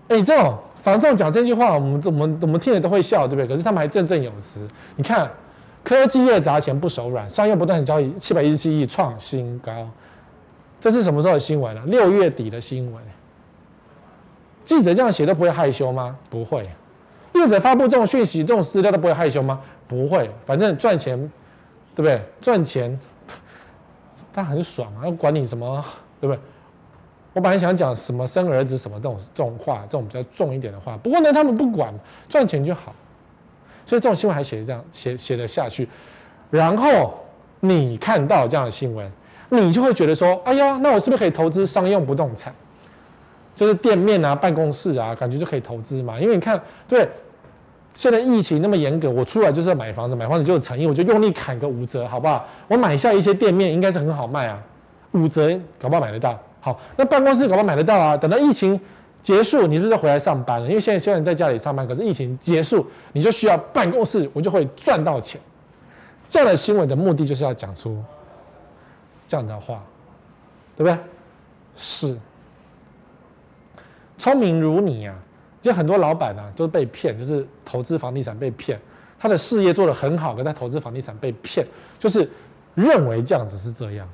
[0.08, 3.48] 哎，这种房仲讲这句话，我们怎么怎么听了都会笑，对不对？
[3.48, 4.66] 可是他们还振振有词。
[4.96, 5.30] 你看，
[5.84, 9.90] 科技业砸钱不手软，商用不断交易七百一十七亿创新高。
[10.80, 11.82] 这是什么时候的新闻呢？
[11.88, 13.04] 六月底的新闻。
[14.64, 16.18] 记者这样写都不会害羞吗？
[16.30, 16.64] 不会。
[17.34, 19.60] 记者发布这种讯息、这种资料都不会害羞吗？
[19.88, 20.30] 不会。
[20.46, 21.18] 反正赚钱，
[21.96, 22.22] 对不对？
[22.42, 23.00] 赚钱，
[24.38, 25.84] 他很爽啊，要管你什么，
[26.22, 26.40] 对不对？
[27.34, 30.96] 我本来想讲什么生儿子什么这种这种话，这种比较重一点的话。
[30.98, 31.92] 不过呢，他们不管，
[32.30, 32.94] 赚钱就好。
[33.84, 35.90] 所以这种新闻还写这样写写得下去。
[36.52, 37.18] 然后
[37.60, 39.12] 你看到这样的新闻。
[39.50, 42.54] 你就会觉得说，哎呀，那我是不是可以投资商用不动产？
[43.56, 46.20] 就是店面啊、办公室啊，感觉就可以投资嘛。
[46.20, 47.10] 因为你看，对，
[47.98, 52.46] 现在疫情那么严格，我出来就是要买房子，买房子就是诚意，我就用力砍个五折，好不好？
[52.68, 54.62] 我买下一些店面，应该是很好卖啊，
[55.14, 56.40] 五折搞不好买得到。
[56.62, 58.16] 好，那办公室搞不好买得到啊。
[58.16, 58.80] 等到疫情
[59.24, 60.68] 结束，你是不是回来上班了？
[60.68, 65.42] 因为现在虽然在家里上班，可是疫情结束，你就需要办公室，我就会赚到钱。
[66.30, 67.98] 这样的新闻的目的就是要讲出。
[69.28, 69.84] 这样的话，
[70.76, 70.96] 对不对？
[71.76, 72.16] 是，
[74.20, 75.16] 聪明如你啊！
[75.68, 78.80] 就很多老板啊，都被骗，就是投资房地产被骗，
[79.20, 81.68] 他的事业做得很好，可他投资房地产被骗，
[82.00, 82.30] 就是
[82.74, 84.08] 认为这样子是这样。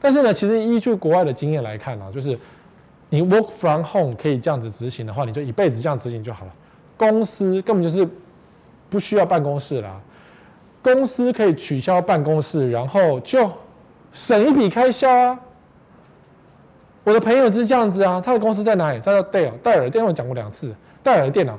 [0.00, 2.38] 但是呢，其实依据国外的经验来看呢、就是
[3.08, 6.52] 你 work from home 可以这样子执行的话，你就一辈子这样执行就好了。
[6.96, 8.06] 公司根本就是
[8.90, 9.98] 不需要办公室啦，
[10.82, 13.50] 公司可以取消办公室，然后就
[14.12, 15.40] 省一笔开销啊。
[17.04, 19.00] 我的朋友是这样子啊，他的公司在哪里？
[19.04, 20.74] 他叫戴尔，戴尔电脑讲过两次。
[21.02, 21.58] 戴尔电脑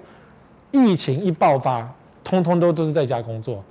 [0.71, 1.87] 疫情一爆发，
[2.23, 3.63] 通通都都是在家工作，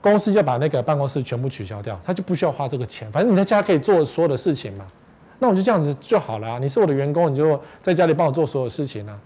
[0.00, 4.86] 公司就把那个办公室全部取消掉，他就不需要花这个钱，反正你在家可以做所有的事情嘛。
[5.40, 6.58] 那我就这样子就好了啊。
[6.60, 9.18] 你是我的员工，你就在家里帮我做所有事情啊。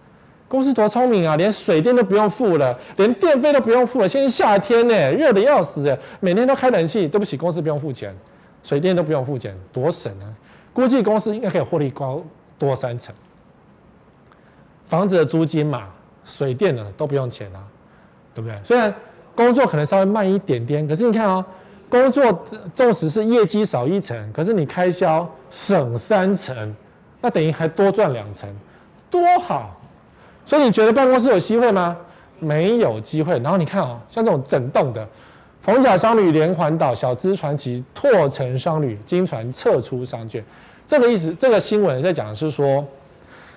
[0.48, 4.08] 公司多聪明啊，连水电都不用付了，连电费都不用付了。
[4.08, 7.06] 现在夏天呢，热得要死，每天都开冷气。
[7.06, 8.14] 对不起，公司不用付钱，
[8.62, 10.31] 水电都不用付钱，多省啊。
[10.72, 12.22] 估计公司应该可以获利高
[12.58, 13.14] 多三成。
[14.86, 15.88] 房子的租金嘛，
[16.24, 17.62] 水电呢都不用钱啊，
[18.34, 18.58] 对不对？
[18.64, 18.94] 虽然
[19.34, 21.44] 工作可能稍微慢一点点，可是你看哦，
[21.88, 26.76] 工作纵使是业绩少一成，可是你开销省三成，
[27.20, 28.48] 那等于还多赚两成，
[29.10, 29.78] 多好！
[30.44, 31.96] 所以你觉得办公室有机会吗？
[32.38, 33.38] 没有机会。
[33.38, 35.06] 然后你看哦，像这种整栋的。
[35.62, 40.44] 逢甲商旅连环岛、小资传奇、拓城商旅、金传撤出商圈，
[40.88, 42.84] 这个意思，这个新闻在讲的是说，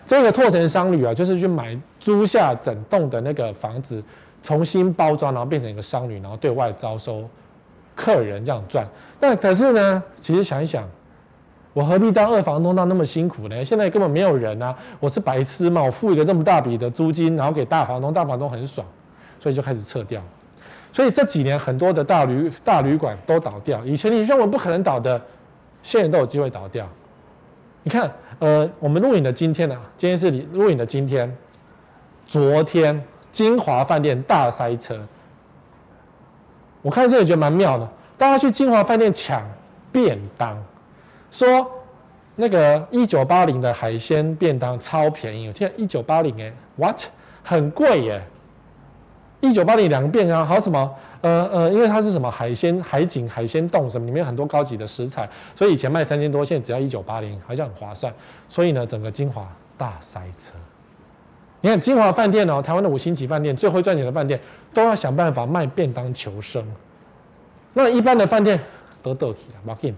[0.06, 4.04] 这个拓城商旅啊，就是去买租下整栋的那个房子，
[4.44, 7.28] 重新包装，然后变成一个商旅，然后对外招收
[7.96, 8.88] 客人这样赚。
[9.20, 10.88] 那可是呢，其实想一想，
[11.74, 13.66] 我何必当二房东当那么辛苦呢？
[13.66, 15.82] 现在根本没有人啊，我是白痴嘛？
[15.82, 18.86] 我付一个这么大笔的租金，然后给大房东，大房东很爽，
[19.40, 20.22] 所以就开始撤掉。
[20.96, 25.22] 所以这几年很多的大旅大旅馆都倒掉，以前你认为不可能倒的，
[25.84, 26.88] 现在都有机会倒掉。
[27.84, 31.36] 你看，呃，我们录影的今天呢、啊，今天是你录影的今天，
[32.26, 34.98] 昨天金华饭店大塞车，
[36.82, 37.86] 我看这里觉得蛮妙的，
[38.18, 39.46] 大家去金华饭店抢
[39.92, 40.58] 便当，
[41.30, 41.70] 说
[42.38, 47.02] 那个一九八零的海鲜便当超便宜，我记得一九八零哎，what
[47.44, 48.22] 很贵耶。
[49.42, 50.96] 一九八零两个便当，还有什么？
[51.22, 58.14] 呃呃，因为它是什么海鲜海景海鲜冻什么，里面很多高级的食材，所以以前卖三千多，现在只要一九八零，好像很划算。
[58.48, 60.54] 所以呢，整个金华大塞车。
[61.62, 64.40] 你看金华饭店哦，台湾的五星级饭店，最会赚钱的饭店，
[64.72, 66.64] 都要想办法卖便当求生。
[67.74, 68.60] 那一般的饭店
[69.02, 69.96] 都倒闭了马进。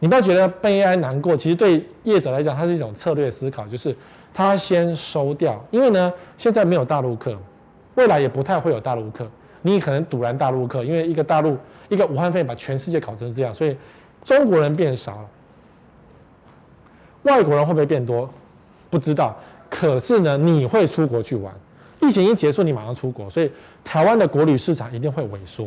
[0.00, 3.96] 你不要觉得悲哀难过，其实对业者来讲，它是一种策略思考，就是
[4.34, 7.36] 他先收掉，因为呢，现在没有大陆客。
[7.96, 9.26] 未来也不太会有大陆客，
[9.62, 11.56] 你可能堵拦大陆客，因为一个大陆
[11.88, 13.76] 一个武汉肺炎把全世界搞成这样，所以
[14.22, 15.28] 中国人变少了，
[17.22, 18.30] 外国人会不会变多？
[18.90, 19.34] 不知道。
[19.68, 21.52] 可是呢，你会出国去玩，
[22.00, 23.50] 疫情一结束，你马上出国，所以
[23.82, 25.66] 台湾的国旅市场一定会萎缩，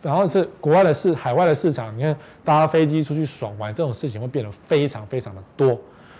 [0.00, 5.76] 然后是国外的市海外的市场，你看搭飞机出去爽玩这种事情会变得非常非常的多，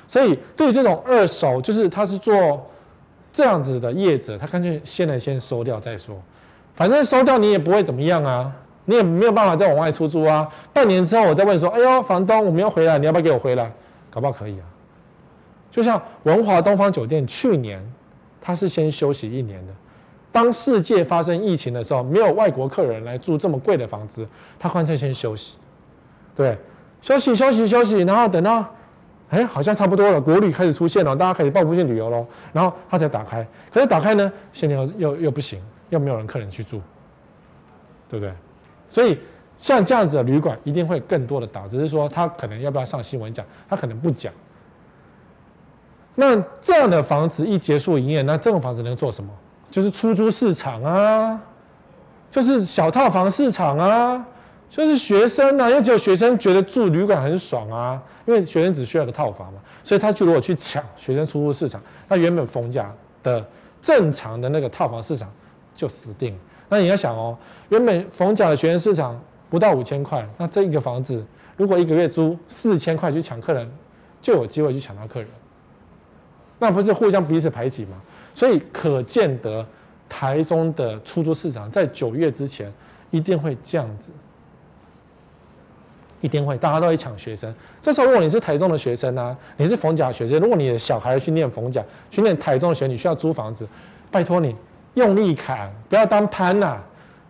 [0.09, 2.69] 所以对于这种二手，就是他是做。
[3.35, 6.17] 这样子的业者，他干脆现在先收掉再说，
[6.77, 8.53] 反正收掉你也不会怎么样啊，
[8.85, 10.49] 你也没有办法再往外出租啊。
[10.73, 13.73] 半年之后我再问说，哎呦，房东，我们要回来，你要不要给我回来？
[14.09, 14.65] 搞不好可以啊。
[15.73, 17.85] 就像文华东方酒店去年，
[18.41, 19.73] 他是先休息一年的。
[20.31, 24.25] 当世界发生疫情的时候，没有外国客人来住这么贵的房子，
[24.61, 25.57] 他干脆先休息，
[26.37, 26.57] 对，
[27.03, 28.65] 休息休息休息，然后等到。
[29.31, 32.25] 哎，好像差不多了，国旅开始出现了，大家开始报复性旅游喽。
[32.53, 36.81] 然后他才打开，可是打开呢，现在又又又不行，又没有人客人去住，
[38.09, 38.33] 对不对？
[38.89, 39.19] 所以
[39.57, 44.33] 像这样子的旅馆一定会更多的倒，只是说他可能要不要上新闻讲，他可能不讲。
[46.15, 49.31] 那这样的房子一结束营业，那这种房子能做什么？
[49.71, 51.41] 就是出租市场啊，
[52.31, 54.25] 就是小套房市场啊。
[54.71, 62.93] 就是学生、啊，因为只有学生觉得住旅馆很爽啊，因为学生只需要个套房嘛，所以他就如果去抢学生出租市场，那原本逢甲
[63.23, 63.47] 的
[63.81, 65.31] 正常的那个套房市场
[65.77, 66.41] 就死定了。
[66.69, 67.37] 那你要想哦，
[67.69, 71.25] 原本逢甲的学生市场不到五千块，那这一个房子
[71.57, 73.71] 如果一个月租四千块去抢客人，
[74.21, 75.29] 就有机会去抢到客人，
[76.59, 78.01] 那不是互相彼此排挤吗？
[78.35, 79.65] 所以可见得
[80.09, 82.73] 台中的出租市场在九月之前
[83.13, 84.11] 一定会这样子。
[86.25, 87.55] 一定会，大家都会抢学生。
[87.83, 93.69] 这时候，如果你是台中的学生啊，你是逢甲学生，如果你的小孩去念逢甲，去念台中的学，你需要租房子，
[94.11, 94.57] 拜托你
[94.95, 96.85] 用力砍，不要当攀呐、啊，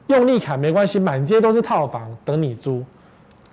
[0.07, 2.85] 用力砍没关系，满街都是套房等你租，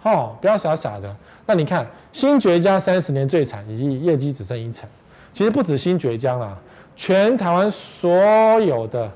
[0.03, 1.15] 哦，不要傻傻的。
[1.47, 4.87] 那你看，新崛家三十年最惨，一亿业绩只剩一成，
[5.33, 6.55] 其实不止新崛江啦，
[6.95, 8.11] 全台湾所
[8.59, 9.09] 有的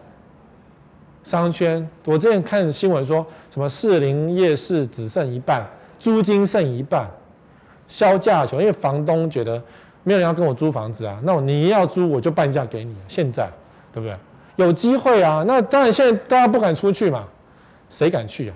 [1.23, 3.23] 商圈，我之前看新闻说
[3.53, 5.63] 什么士林夜市只剩一半，
[5.99, 7.09] 租金剩一半，
[7.87, 9.61] 销价求，因为房东觉得
[10.03, 13.49] 没有人要跟我租房子啊，那我你要租我就半价给你，现在
[13.93, 14.15] 对不对？
[14.57, 17.25] 有机会啊，那当然现在大家不敢出去嘛，
[17.89, 18.55] 谁敢去啊？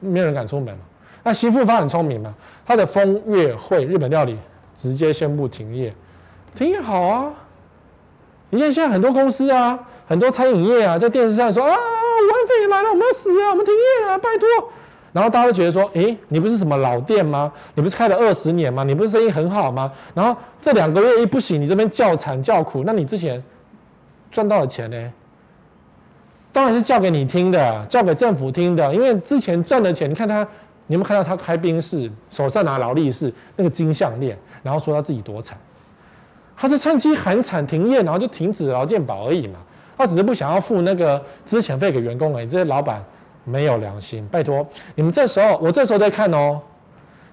[0.00, 0.80] 没有人敢出门嘛。
[1.22, 4.38] 那新复发很聪明嘛，他的风月会日本料理
[4.74, 5.92] 直接宣布停业。
[6.54, 7.32] 挺好啊！
[8.50, 14.48] 你看现在很多公司啊，很多餐饮业啊，在电视上说啊，武汉肺炎来了，我们要死啊，我们停业啊，拜托。
[15.16, 17.50] 然后大家都觉得说，诶，你不是什么老店吗？
[17.74, 18.84] 你不是开了二十年吗？
[18.84, 19.90] 你不是生意很好吗？
[20.12, 23.42] 然后这两个月一不行，你这边叫惨叫苦，那你之前
[24.30, 25.12] 赚到的钱呢？
[26.52, 30.46] 当然是叫给你听的，叫给政府听的，因为之前赚的钱，你看他，
[30.86, 35.56] 你有没有看到他开宾士，手上拿劳力士那个金项链，然后说他自己多惨。
[36.54, 39.58] 他是趁机喊惨停业，然后就停止劳健保而已嘛。
[39.96, 42.46] 他只是不想要付那个资遣费给员工而已。
[42.46, 43.02] 这些老板
[43.46, 46.60] 没有良心，拜托你们这时候，我这时候在看哦，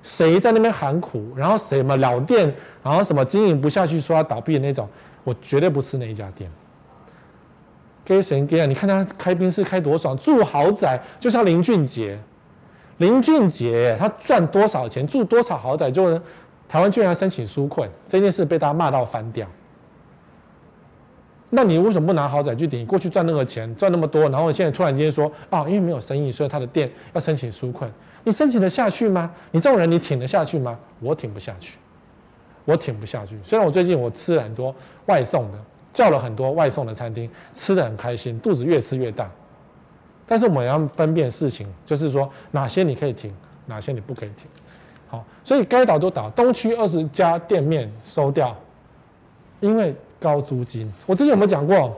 [0.01, 4.87] 谁在那边喊苦，然后什么老店，然后什么经营不下去，说要倒闭的那种，
[5.25, 6.49] 我绝对不吃那一家店。
[8.05, 8.65] 给谁给啊？
[8.65, 12.17] 你看他开宾士开多爽，住豪宅，就像林俊杰，
[12.97, 16.21] 林俊杰他赚多少钱，住多少豪宅就能。
[16.65, 19.47] 台湾居然申请纾困，这件事被大家骂到翻掉。
[21.55, 22.83] 那你为什么不拿豪宅去顶？
[22.83, 27.87] 过去赚那个钱赚那么多，然后现在突然间说啊，因为没有生意，所以他的店要申请纾困，
[28.23, 29.31] 你申请得下去吗？
[29.51, 30.75] 你这种人你挺得下去吗？
[30.99, 31.77] 我挺不下去，
[32.65, 33.37] 我挺不下去。
[33.43, 34.73] 虽然我最近我吃了很多
[35.05, 35.59] 外送的，
[35.93, 39.29] 叫了很多外送的餐厅，吃得很开心，肚子越吃越大。
[40.25, 43.31] 但是我们要分辨事情，就是说哪些你可以停，
[43.67, 44.47] 哪些你不可以停。
[45.07, 46.31] 好，所以该倒都倒。
[46.31, 48.57] 东区二十家店面收掉，
[49.59, 49.93] 因为
[50.23, 50.89] 高租金。
[51.05, 51.93] 我之前有没有讲过？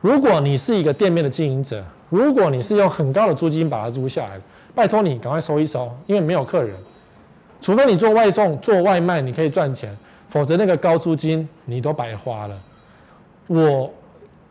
[0.00, 4.40] 如果你是一个店面的经营者，如果你是用很高的租金把它租下来，
[4.72, 6.76] 拜托你赶快收一收，因为没有客人。
[7.60, 9.96] 除非你做外送、做外卖，你可以赚钱，
[10.28, 12.60] 否则那个高租金你都白花了。
[13.48, 13.92] 我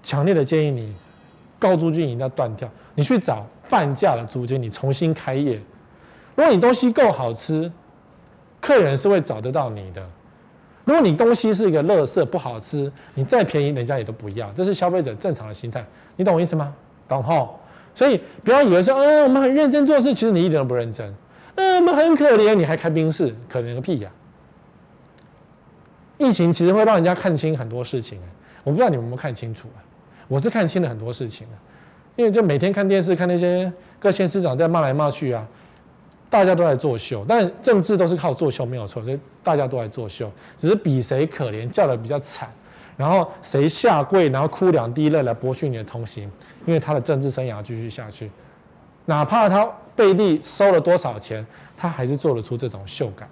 [0.04, 0.93] 强烈的建议你，
[1.58, 5.56] 高租金一定要断掉，你去找半价的租金，你重新开业。
[6.36, 7.72] 如果你东西够好吃，
[8.60, 10.06] 客人是会找得到你的。
[10.84, 15.86] 如果你东西是一个垃圾不好吃，你再便宜人家也都不要，这是消费者正常的心态。
[16.16, 16.74] 你懂我意思吗？
[17.08, 17.60] 懂吼？
[17.94, 21.14] 所以不要以为说，嗯，我们很认真做事，其实你一点都不认真。
[21.56, 24.10] 嗯，我们很可怜，你还开宾士，可怜个屁呀！
[26.18, 28.20] 疫情其实会让人家看清很多事情，
[28.64, 29.80] 我不知道你们有没有看清楚啊？
[30.28, 31.56] 我是看清了很多事情啊，
[32.16, 35.46] 因为就每天看电视，看那些各县市长在骂来骂去啊。
[36.32, 42.50] 大家都在作秀，但政治都是靠作秀没有错，所以大家都在作秀，只是比谁可怜，叫得比较惨，
[42.96, 46.32] 然后谁下跪，然后哭两滴泪来博取你的同情，
[46.66, 48.32] 因为他的政治生涯继续下去，
[49.08, 53.28] 哪怕他背地收了多少钱，他还是做得出这种秀感。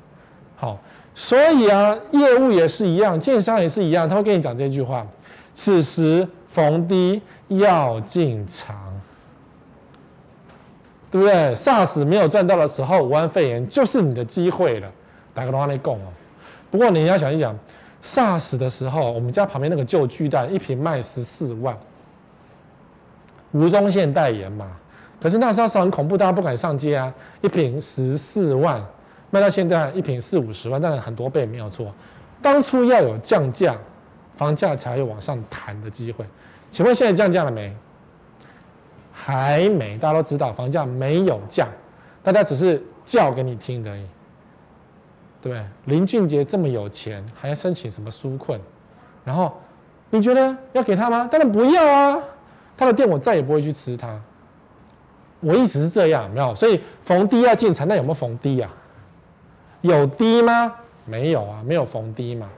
[0.58, 0.78] 好，
[1.16, 5.08] 所以啊，业务也是一样，建商也是一样，他会跟你讲这句话：
[5.54, 8.89] 此时逢低要进场。
[11.12, 14.92] 对不对？SARS 没有赚到的时候，武汉肺炎就是你的机会了。
[15.34, 16.08] 打个电话来讲哦。
[16.70, 17.58] 不过你要想一想
[18.04, 21.78] ，SARS 的时候，我们家旁边那个旧巨蛋一瓶卖十四万，
[23.52, 24.68] 吴宗宪代言嘛。
[25.22, 27.14] 可是那时候是很恐怖，大家不敢上街啊。
[27.42, 28.82] 一瓶十四万，
[29.32, 31.94] 卖到现在一瓶四五十万，当然很多倍没有错。
[32.42, 33.76] 当初要有降价，
[34.38, 36.24] 房价才有往上弹的机会。
[36.72, 37.76] 请问现在降价了没？
[39.26, 41.68] 还没，大家都知道房价没有降，
[42.24, 44.08] 大家只是叫给你听而已。
[45.42, 48.60] 对，林俊杰这么有钱，还要申请什么纾困？
[49.24, 49.54] 然后
[50.10, 51.28] 你觉得要给他吗？
[51.32, 52.20] 当然不要啊！
[52.78, 54.20] 他的店我再也不会去吃他。
[55.42, 56.56] 我意思是这样，没有。
[56.56, 58.72] 所以逢低要进场，那有没有逢低啊？
[59.82, 60.74] 有低吗？
[61.06, 62.50] 没有啊，没有逢低嘛。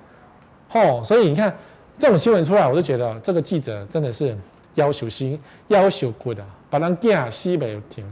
[0.69, 1.53] 吼，所以你看
[1.99, 4.37] 这种新闻出来，我就觉得这个记者真的是。
[4.75, 8.03] 要求新，要求贵的，把人惊死没有停，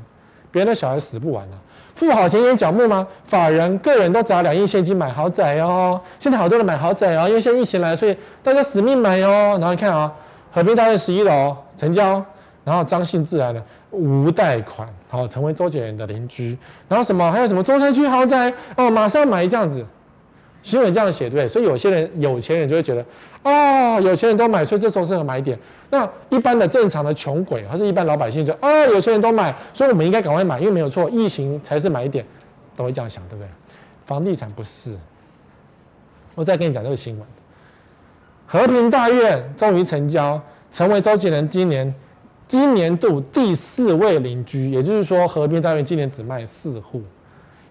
[0.52, 1.58] 别人的小孩死不完了。
[1.96, 3.06] 付好钱淹脚目吗？
[3.26, 6.00] 法人个人都砸两亿现金买豪宅哦。
[6.18, 9.58] 现在好多人买豪宅哦，因为现在疫情来，所以大家死命买哦。
[9.60, 10.12] 然后你看啊、哦，
[10.52, 12.24] 和平大悦十一楼成交，
[12.64, 16.58] 然后张姓自然的无贷款，好成为周杰伦的邻居。
[16.88, 19.86] 然后什么还有什么中山区豪宅哦，马上买这样子。
[20.64, 21.48] 新闻这样写对？
[21.48, 23.06] 所以有些人有钱人就会觉得，
[23.44, 25.58] 哦，有钱人都买，所以这时候是个买点。
[25.90, 32.24] 那一般的正常的穷鬼，还是一般老百姓就，哦，有些人都买，所以我们应该赶快买，因为没有错，疫情才是买点，
[32.76, 33.48] 都会这样想，对不对？
[34.06, 34.96] 房地产不是。
[36.36, 37.28] 我再跟你讲这个新闻，
[38.46, 40.40] 和平大院终于成交，
[40.72, 41.94] 成为周杰伦今年
[42.48, 44.70] 今年度第四位邻居。
[44.70, 47.02] 也就是说，和平大院今年只卖四户，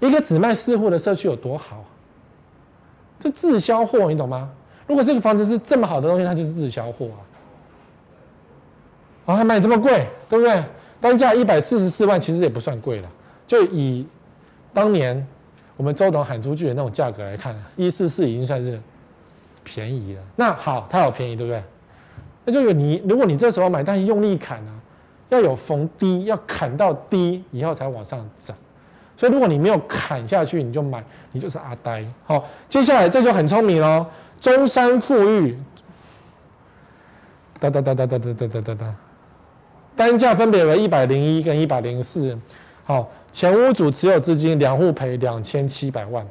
[0.00, 1.84] 一个只卖四户的社区有多好？
[3.20, 4.50] 这滞销货，你懂吗？
[4.86, 7.20] 如果这个房子是这么好的东西，它就是滞销货啊。
[9.28, 10.64] 啊还卖这么贵，对不对？
[11.00, 13.08] 单价一百四十四万，其实也不算贵了。
[13.46, 14.06] 就以
[14.72, 15.24] 当年
[15.76, 18.80] 我们周董喊出去的那种价格来看，一四四已经算是。
[19.64, 21.62] 便宜了，那好，它好便宜，对不对？
[22.46, 24.72] 那就有你，如果你这时候买，但是用力砍啊，
[25.28, 28.56] 要有逢低，要砍到低以后才往上涨。
[29.14, 32.02] 所以如果你没有砍下去，你就买，你就是阿呆。
[32.24, 34.06] 好，接下来这就很聪明喽。
[34.40, 35.58] 中山富裕，
[37.60, 38.94] 哒哒哒哒哒哒哒哒哒，
[39.98, 42.38] 单价分别为一百零一跟一百零四。
[42.84, 46.24] 好，前屋主持有资金两户赔两千七百万。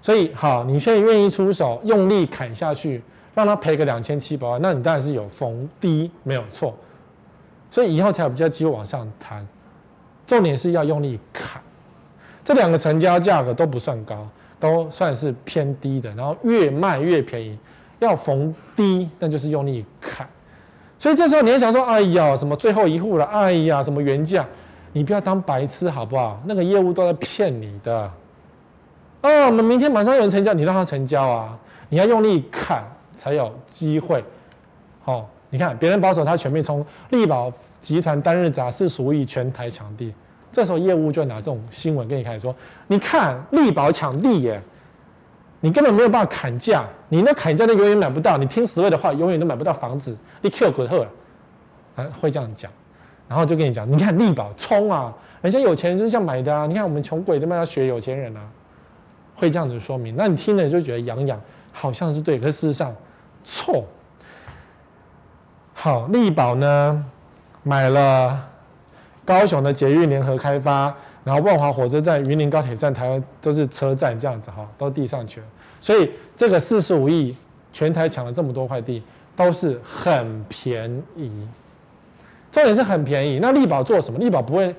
[0.00, 3.02] 所以好，你现在愿意出手，用力砍下去，
[3.34, 6.74] 让他赔个两千七百万，那你当然是有逢低，没有错。
[7.70, 9.46] 所以以后才有比较机会往上弹。
[10.26, 11.60] 重点是要用力砍，
[12.42, 14.26] 这两个成交价格都不算高，
[14.58, 16.10] 都算是偏低的。
[16.14, 17.58] 然后越卖越便宜，
[17.98, 20.26] 要逢低，那就是用力砍。
[21.04, 24.42] 所以这时候你要想说，哎呀，什么最后一户了，哎呀，什么原价，
[24.94, 26.40] 你不要当白痴好不好？
[26.46, 28.10] 那个业务都在骗你的。
[29.20, 31.58] 哦，我们明天马上有人成交，你让他成交啊！
[31.90, 32.82] 你要用力砍
[33.14, 34.24] 才有机会。
[35.02, 37.52] 好、哦，你看别人保守，他全面冲，力宝
[37.82, 40.10] 集团单日砸四十五亿，全台抢地。
[40.50, 44.58] 这时候业务就拿这种新闻跟你开始说：你看力宝抢地耶，
[45.64, 51.08] 你根本没有办法砍价，你那砍价的永远买不到，你听十位的话永远都买不到房子，你 Q 滚鹤了，
[51.96, 52.70] 啊会这样讲，
[53.26, 55.10] 然后就跟你讲，你看力宝冲啊，
[55.40, 58.40] 人家有钱人就是这样买的啊，你看我们穷鬼他妈要学有钱人啊。
[59.36, 61.40] 会这样子说明，那你听了就觉得痒痒，
[61.72, 62.94] 好像是对，可是事实上
[63.42, 63.84] 错。
[65.72, 67.04] 好，力宝呢
[67.64, 68.38] 买了
[69.24, 70.94] 高雄的捷运联合开发，
[71.24, 75.42] 然后万华火车站、云林高铁站、台湾都是车站这样子哈，都地上权，
[75.80, 77.34] 所以这个四十五亿
[77.72, 79.02] 全台抢了这么多块地，
[79.34, 81.30] 都是很便宜，
[82.52, 83.38] 重点是很便宜。
[83.40, 84.18] 那力宝做什么？
[84.18, 84.74] 力宝不会。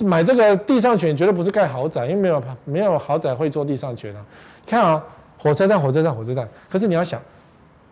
[0.00, 4.24] 买这个地上权绝对不是盖豪宅，因为没有没有豪宅会做地上权啊。
[4.64, 5.04] 看啊，
[5.36, 6.48] 火车站、火车站、火车站。
[6.70, 7.20] 可是你要想，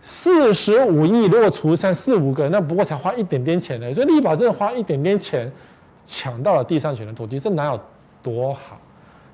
[0.04, 3.92] 四十五亿如果除三四五个，那不过才花一点点钱呢。
[3.92, 5.50] 所以力宝真的花一点点钱
[6.07, 7.80] 抢到了地上权的土地，这哪有
[8.27, 8.77] 多好？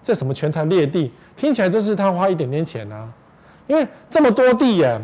[0.02, 1.10] 这什么全台劣地？
[1.34, 3.08] 听起来就是他花一点点钱啊，
[3.66, 5.00] 因为这么多地耶，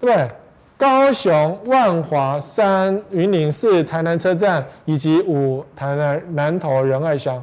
[0.00, 0.30] 对不对？
[0.76, 7.42] 高雄、万华、三、云林、四、台南车站以及五台南南投仁爱乡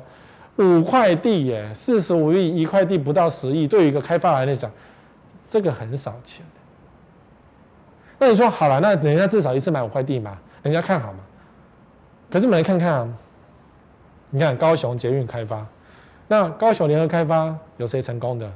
[0.57, 4.71] 五块地耶，四十五亿一块地不到十亿，对于一个开发来讲，
[5.47, 6.45] 这个很少钱。
[8.19, 11.19] 那你说好了，那人家至少一次买五块地嘛，人家看好嘛？
[12.29, 13.09] 可是我们来看看啊，
[14.31, 15.65] 你看高雄捷运开发，
[16.27, 18.51] 那高雄联合开发有谁成功的？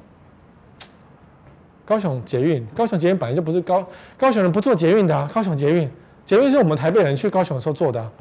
[1.85, 3.85] 高雄捷运，高雄捷运本来就不是高
[4.17, 5.29] 高雄人不坐捷运的啊。
[5.31, 5.87] 高雄捷运，
[6.25, 8.11] 捷运是我们台北人去高雄的时候坐的啊。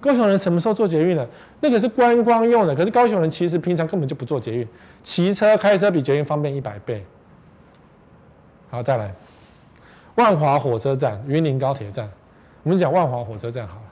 [0.00, 1.28] 高雄人什么时候坐捷运的？
[1.60, 2.74] 那个是观光用的。
[2.74, 4.68] 可是高雄人其实平常根本就不坐捷运，
[5.02, 7.04] 骑车、开车比捷运方便一百倍。
[8.70, 9.12] 好，再来，
[10.14, 12.08] 万华火车站、云林高铁站，
[12.62, 13.82] 我们讲万华火车站好了。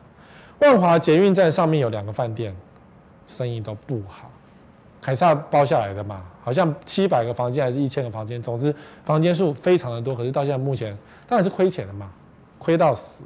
[0.60, 2.54] 万华捷运站上面有两个饭店，
[3.28, 4.28] 生意都不好。
[5.00, 8.74] 凯撒包下来的嘛，好像七百个房间还是一千个房间，总之
[9.04, 10.12] 房间数非常的多。
[10.12, 10.98] 可是到现在目前
[11.28, 12.10] 当然是亏钱的嘛，
[12.58, 13.22] 亏到死。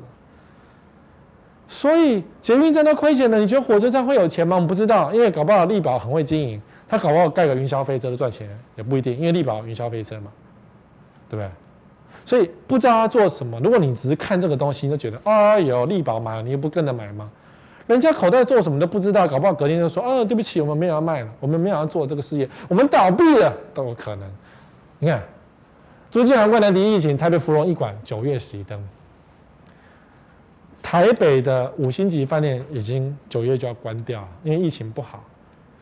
[1.67, 4.57] 所以捷运站都亏钱了，你觉得火车站会有钱吗？
[4.57, 8.47] 我们不知道，因为搞不好力宝很会经营，他搞不好盖个云霄飞车都赚钱
[8.77, 10.31] 也不一定，因为力宝云霄飞车嘛，
[11.31, 11.51] 对不对？
[12.27, 13.59] 所以不知道他做什么。
[13.61, 17.33] 如果你只是看这个东西就觉得，哎呦，力宝买了，你又不跟着买吗？
[17.89, 24.29] 人家口袋做什么都不知道，搞不好隔天就说：“啊，对不起，我们没有要卖了，我们没有要做这个事业，我们倒闭了都有可能。”
[25.01, 25.21] 你看，
[26.11, 28.81] 租金还贵难敌疫情，台北芙蓉一馆九月熄灯。
[30.81, 35.25] 台北的五星级饭店已经九月就要关掉，因为疫情不好。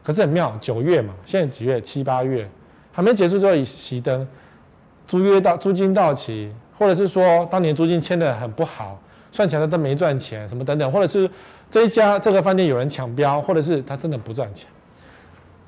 [0.03, 1.81] 可是很妙，九月嘛，现在几月？
[1.81, 2.49] 七八月
[2.93, 4.27] 还没结束就要熄灯，
[5.07, 8.99] 租约到租金到期，或者是说当年租金签得很不好，
[9.31, 11.31] 算起来都没赚钱，什么等等，或者是。
[11.71, 14.69] 这一家这个饭店有人抢标，或者是他真的不赚钱。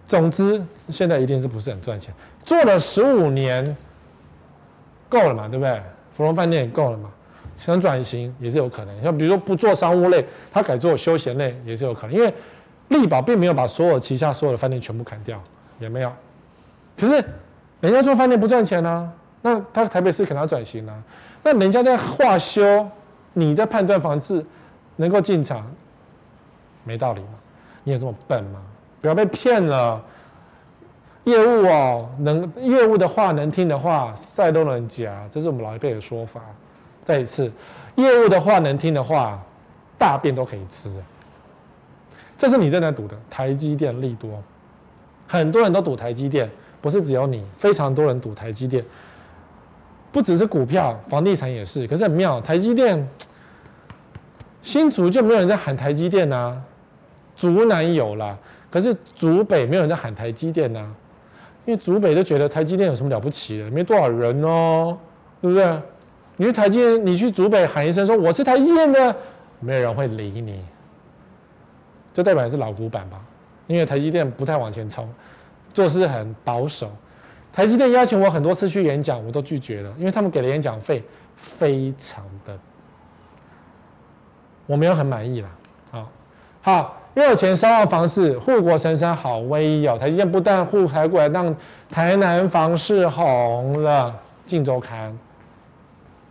[0.09, 2.13] 总之，现在一定是不是很赚钱。
[2.45, 3.77] 做了十五年，
[5.09, 5.49] 够了嘛？
[5.49, 5.81] 对不对？
[6.17, 7.09] 芙蓉饭店也够了嘛？
[7.57, 9.03] 想转型也是有可能。
[9.03, 12.13] 像比如说不做商务类，他改做休闲类也是有可能。
[12.15, 12.35] 因为
[12.89, 15.41] 力宝并没有把所有旗下所有的饭店全部砍掉，
[15.79, 16.13] 也没有。
[16.99, 17.25] 可是
[17.81, 19.09] 人家做饭店不赚钱啊，
[19.41, 21.03] 那他台北市可能要转型了，
[21.45, 22.87] 那人家在化修，
[23.33, 24.45] 你在判断房子
[24.97, 25.65] 能够进场，
[26.85, 27.29] 没道理吗？
[27.85, 28.61] 你有这么笨吗？
[29.01, 30.03] 不要被骗了。
[31.25, 36.41] 业务哦，能业务的话，能听的话，赛都能夹，这是我们老一辈的说法。
[37.05, 37.51] 再一次，
[37.95, 39.41] 业务的话，能听的话，
[39.97, 40.91] 大便都可以吃。
[42.37, 44.43] 这是你正在赌的台积电利多，
[45.29, 48.85] 很多人都赌台积电，不是只有你，非常多人赌台积电，
[50.11, 51.87] 不只是股票，房地产也是。
[51.87, 53.09] 可是很妙，台积电
[54.65, 56.61] 新竹就没有人在喊台积电呐、
[57.43, 58.39] 竹南有啦，
[58.71, 60.79] 可是竹北没有人在喊台积电呐、
[61.65, 64.97] 因为竹北都觉得台积电有什么了不起的，没多少人哦，
[65.41, 65.83] 对不对？
[66.37, 69.17] 你去台积电，你去竹北喊一声说我是台积电的，
[69.59, 70.65] 没有人会理你，
[72.15, 73.21] 就代表是老古板吧？
[73.67, 75.13] 因为台积电不太往前冲，
[75.75, 76.93] 做事很保守。
[77.53, 81.03] 台积电邀请我很多次去演讲，我都拒绝了，因为他们给的演讲费
[81.35, 82.57] 非常的，
[84.65, 85.49] 我没有很满意啦。
[85.91, 86.13] 好，
[86.63, 87.02] 好。
[87.15, 89.99] 热钱烧旺房市，护国神山好威哦！
[89.99, 91.55] 台积电不但护台过来，让
[91.91, 94.15] 台南房市红了。
[94.45, 95.17] 镜周刊，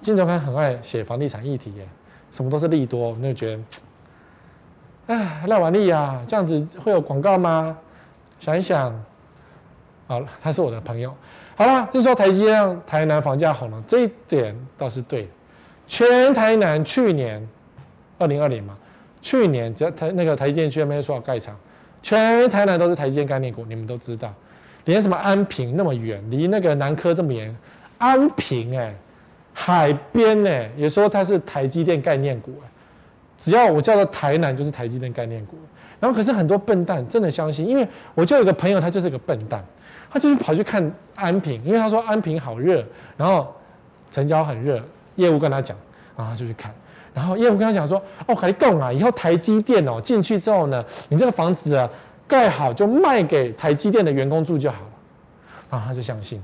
[0.02, 1.88] 镜周刊很爱写房地产议题耶，
[2.32, 3.64] 什么都是利多，你就觉得，
[5.16, 7.76] 哎，赖婉丽啊，这样子会有广告吗？
[8.40, 8.94] 想一想，
[10.08, 11.14] 好了，他是我的朋友。
[11.56, 15.28] 好了，就是说台积电让台南房价红了，这一点倒是对。
[15.88, 17.48] 全台南去年
[18.18, 18.78] 二零二零嘛。
[19.22, 21.56] 去年只要台那个台积电居然没有说要盖厂，
[22.02, 24.34] 全台南都是台积电概念股，你们都知道，
[24.86, 27.56] 连什么安平那么远，离那个南科这么远，
[28.00, 28.96] 安平哎、
[29.54, 32.68] 海边哎、也说它是台积电概念股哎、
[33.38, 35.58] 只要我叫做台南就是台积电概念股，
[36.00, 39.64] 然后可是很多笨蛋真的相信，因为我就有个朋友他就是个笨蛋，
[40.10, 42.84] 他就是跑去看安平，因为他说安平好热，
[43.16, 43.54] 然后
[44.10, 44.82] 成交很热，
[45.16, 45.78] 业务跟他讲，
[46.18, 46.74] 然后他就去看。
[47.14, 48.92] 然后业务跟他讲说：“哦，还动啊！
[48.92, 51.90] 以后台积电哦进去之后呢，你这个房子啊
[52.28, 54.88] 盖好就卖给台积电的员工住就好了。”
[55.70, 56.42] 然后他就相信。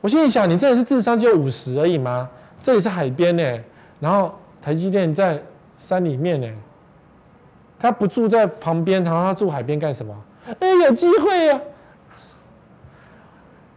[0.00, 2.28] 我心里想：你真的是智商只有五十而已吗？
[2.62, 3.58] 这里是海边呢，
[4.00, 4.32] 然后
[4.62, 5.40] 台积电在
[5.78, 6.48] 山里面呢，
[7.80, 10.14] 他不住在旁边，然后他住海边干什么？
[10.60, 11.60] 哎，有机会啊！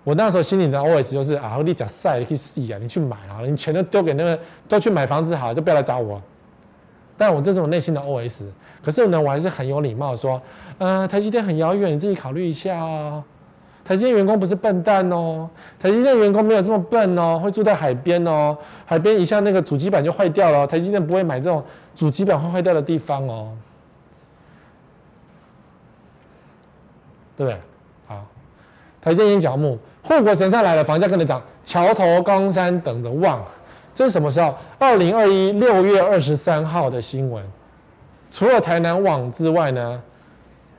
[0.03, 6.19] 我那时候心里的 OS 就是啊，你讲晒，你去试啊，你去买啊，你钱都丢给那个，都去买房子好了，就不要来找我。
[7.17, 8.45] 但我这是我内心的 OS。
[8.83, 10.41] 可是呢，我还是很有礼貌说，
[10.79, 13.23] 呃，台积电很遥远，你自己考虑一下哦。
[13.85, 15.47] 台积电员工不是笨蛋哦，
[15.79, 21.63] 台积电员工没有这么笨哦，会住在海边哦，海边一下那个主机板就坏掉了，台积电不会买这种
[21.95, 23.55] 主机板会坏掉的地方哦，
[27.37, 27.59] 对不对？
[28.07, 28.25] 好，
[28.99, 29.77] 台积电角木。
[30.03, 33.43] 护国神山来了，房价跟着涨，桥头冈山等着望。
[33.93, 34.55] 这是什么时候？
[34.79, 37.43] 二零二一六月二十三号的新闻。
[38.31, 40.01] 除了台南旺之外呢，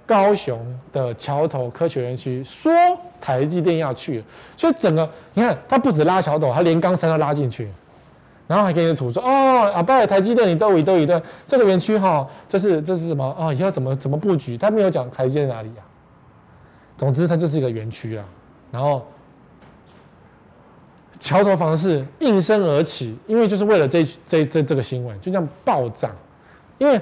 [0.06, 0.58] 高雄
[0.92, 2.72] 的桥头科学园区说
[3.20, 4.24] 台积电要去，
[4.56, 7.70] 所以整个你看，它不止拉桥头，它连冈山都拉进去，
[8.48, 14.58] 然后还给你图说哦，阿拜台积电你都一都一对，这个园区哈，这是这是什么哦，以后怎么怎么布局？
[14.58, 15.84] 他没有讲台积电哪里、啊？
[16.96, 18.24] 总之，它就是一个园区啊。
[18.70, 19.06] 然后，
[21.22, 26.10] 桥头房市应声而起，因为就是为了这这这这个新闻，就这样暴涨。
[26.78, 27.00] 因为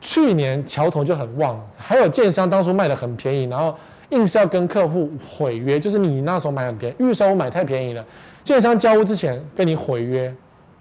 [0.00, 3.72] 去年桥头就很旺，还有建商当初卖的很便宜，然后
[4.08, 8.04] 硬是要跟客户毁约，就是你那时候买很便宜，预售屋买太便宜了，
[8.42, 10.34] 建商交屋之前跟你毁约，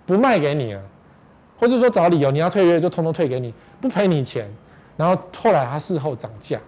[0.08, 0.82] 不卖给你了，
[1.60, 4.52] 或者说找理由你要退约就通通退给你，不赔你钱。
[4.98, 6.60] 然后后来他事后涨价。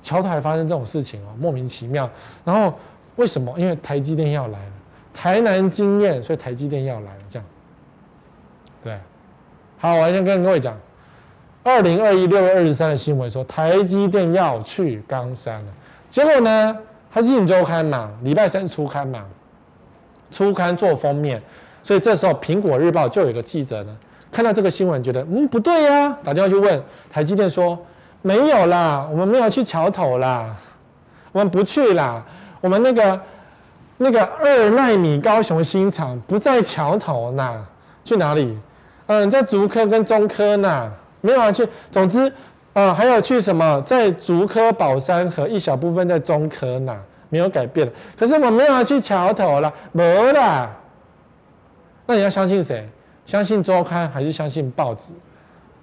[0.00, 2.08] 桥头还发生这种事情哦，莫名其妙。
[2.42, 2.72] 然后
[3.16, 3.54] 为什么？
[3.58, 4.72] 因为台积电要来了，
[5.12, 7.46] 台南经验，所以台积电要来了，这样。
[8.82, 8.98] 对，
[9.78, 10.76] 好，我先跟各位讲，
[11.62, 15.72] 二零二一六月二十三的新闻说台积电要去冈山了。
[16.08, 16.78] 结果呢，
[17.10, 19.24] 它是镜周刊嘛，礼拜三出刊嘛，
[20.30, 21.42] 出刊做封面，
[21.82, 23.96] 所以这时候苹果日报就有一个记者呢，
[24.32, 27.78] 看到这个新闻，觉得嗯不对呀、打电话去问台积电说。
[28.22, 30.54] 没有啦，我们没有去桥头啦，
[31.32, 32.22] 我们不去啦。
[32.60, 33.18] 我们那个
[34.02, 37.66] 那个二奈米高雄新厂不在桥头呢，
[38.02, 38.58] 去哪里？
[39.08, 40.90] 嗯，在竹科跟中科呢，
[41.20, 41.68] 没有去。
[41.90, 42.32] 总之，
[42.72, 43.78] 啊，还有去什么？
[43.82, 46.98] 在竹科宝山和一小部分在中科呢，
[47.28, 47.86] 没有改变。
[48.18, 50.70] 可是我没有去桥头了，没了。
[52.06, 52.88] 那你要相信谁？
[53.26, 55.12] 相信周刊还是相信报纸？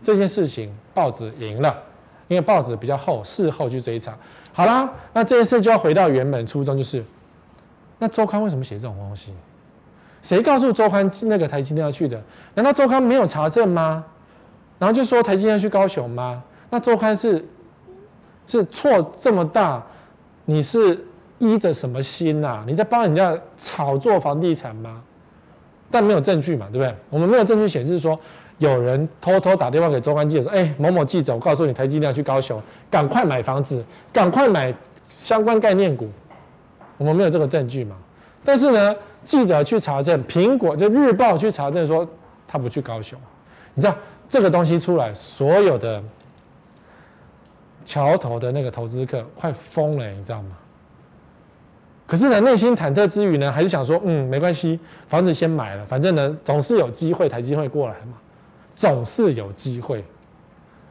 [0.02, 1.78] 这件事情报纸赢了。
[2.28, 4.18] 因为报纸比较厚，事后去追查。
[4.52, 7.06] 好啦，那这件事就要回到原本初衷，就是
[8.00, 9.34] 那周刊为什么写这种东西？
[10.22, 12.22] 谁告诉周刊那个台积电要去的？
[12.56, 14.04] 难道周刊没有查证吗？
[14.80, 16.44] 然后就说台积电要去高雄吗？
[16.70, 17.44] 那周刊是
[18.46, 19.82] 是错这么大？
[20.46, 21.04] 你是
[21.40, 22.64] 依着什么心呐、啊？
[22.68, 25.02] 你在帮人家炒作房地产吗？
[25.90, 26.94] 但没有证据嘛，对不对？
[27.10, 28.20] 我们没有证据显示说
[28.58, 34.74] 有人偷偷打电话给周刊记者说：“哎，某某记者，我告诉你，台积电要去高雄，赶快买房子，赶快买
[35.08, 36.10] 相关概念股。”
[36.98, 37.96] 我们没有这个证据嘛？
[38.44, 42.08] 但是呢，记者去查证，苹果就日报去查证说
[42.48, 43.20] 他不去高雄。
[43.74, 43.96] 你知道
[44.30, 46.02] 这个东西出来，所有的
[47.86, 50.58] 桥头的那个投资客快疯了，你知道吗？
[52.06, 54.80] 可是呢，内心忐忑之余呢，还是想说，嗯，没关系，
[55.10, 58.14] 房子先买了，反正呢，总是有机会，台积会过来嘛，
[58.76, 60.04] 总是有机会，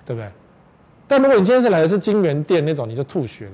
[0.04, 0.28] 对不对？
[1.08, 3.52] 但如果你今天是来的是金源店那种，你就吐血了。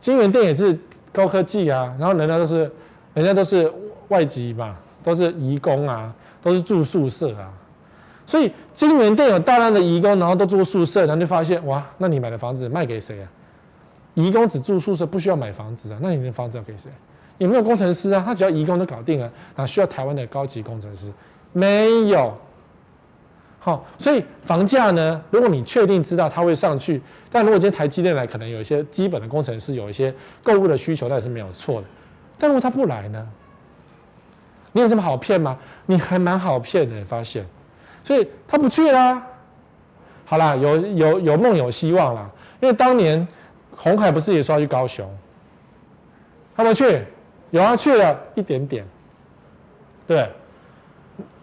[0.00, 0.78] 金源店也是
[1.12, 2.70] 高科技啊，然后人家都是，
[3.14, 3.72] 人家都是
[4.08, 7.50] 外籍嘛，都是移工啊，都是住宿舍啊，
[8.26, 13.28] 所以晶圆店有大量的移工，然后都住宿舍，然后就发现，哇，那你买的房子卖给谁啊？
[14.14, 15.98] 移工只住宿舍，不需要买房子啊？
[16.00, 16.90] 那你的房子要给谁？
[17.38, 18.22] 有没有工程师啊？
[18.26, 21.12] 他只要移工都搞定了，哪需要台湾的高级工程师？
[21.52, 22.36] 没有。
[23.68, 25.22] 好，所以房价呢？
[25.30, 31.86] 如果你确定知道它会上去，但如果今天台积电来，可能有一些基本的工程师有一些购物的需求，那也是没有错的。
[32.38, 33.28] 但如果他不来呢？
[34.72, 35.58] 你有这么好骗吗？
[35.84, 37.44] 你还蛮好骗的，发现。
[38.02, 39.22] 所以他不去啦。
[40.24, 43.28] 好啦，有有有梦有希望啦，因为当年。
[43.80, 45.08] 红海不是也说要去高雄？
[46.56, 47.00] 他们去，
[47.50, 48.84] 有啊，去了一点点。
[50.04, 50.28] 对，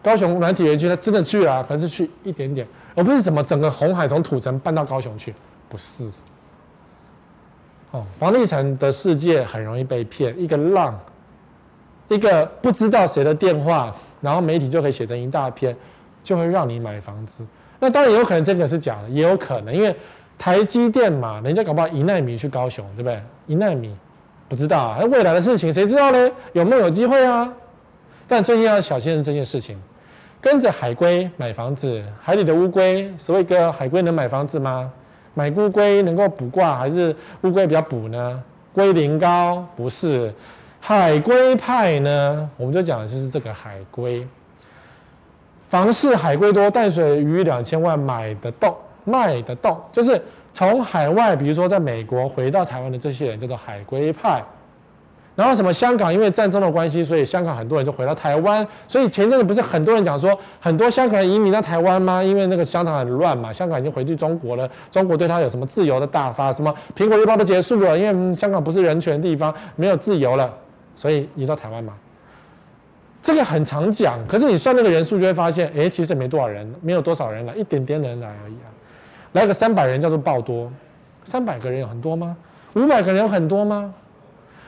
[0.06, 5.34] 高雄软体园区他真的去了，可是去一点点，而不是什么整个红海从土城搬到高雄去，
[5.68, 6.08] 不是。
[7.90, 10.98] 哦，房地产的世界很容易被骗，一个浪，
[12.08, 15.76] 一个不知道谁的电话，然后媒体就可以写成一大篇，
[16.24, 17.44] 就会让你买房子。
[17.80, 19.96] 那当然也有可能这个是假的，也有可能因为。
[20.38, 23.18] 台积电嘛，人家搞不好一奈米去高雄，对不对？
[23.48, 23.96] 一奈米
[24.50, 26.30] 不知道啊，未来的事情谁知道呢？
[26.52, 27.50] 有没有机会啊？
[28.28, 29.82] 但最近要小心的是这件事情，
[30.46, 34.92] 跟着海龟买房子，海里的乌龟，所谓的海龟能买房子吗？
[35.34, 38.44] 买乌龟能够卜卦，还是乌龟比较补呢？
[38.72, 40.32] 龟苓膏不是，
[40.80, 42.48] 海龟派呢？
[42.58, 44.28] 我们就讲的就是这个海龟，
[45.68, 48.72] 房市海龟多，淡水鱼两千万买得动。
[49.04, 50.22] 卖得动，就是
[50.54, 54.44] 从海外，比如说在美国回到台湾的这些人叫做海龟派。
[55.36, 58.66] 然后什么香港因为战争的关系，所以香港很多人就回到台湾。
[58.88, 62.24] 所以前阵子不是很多人讲说，很多香港人移民到台湾吗？
[62.24, 70.54] 因为那个香港很乱嘛，香港已经回去中国了，中国对他有什么自由的大发，什么苹果日报都结束了，因为香港不是人权的地方，没有自由了，
[70.96, 71.94] 所以移到台湾嘛。
[73.22, 78.70] 这个很常讲，可是你算那个人数就会发现，哎，其实没多少人，没有多少人来，一点点人来而已啊。
[79.34, 80.72] 来个三百人叫做爆多，
[81.24, 82.38] 三百个人有很多吗？
[82.76, 83.94] 五百个人有很多吗？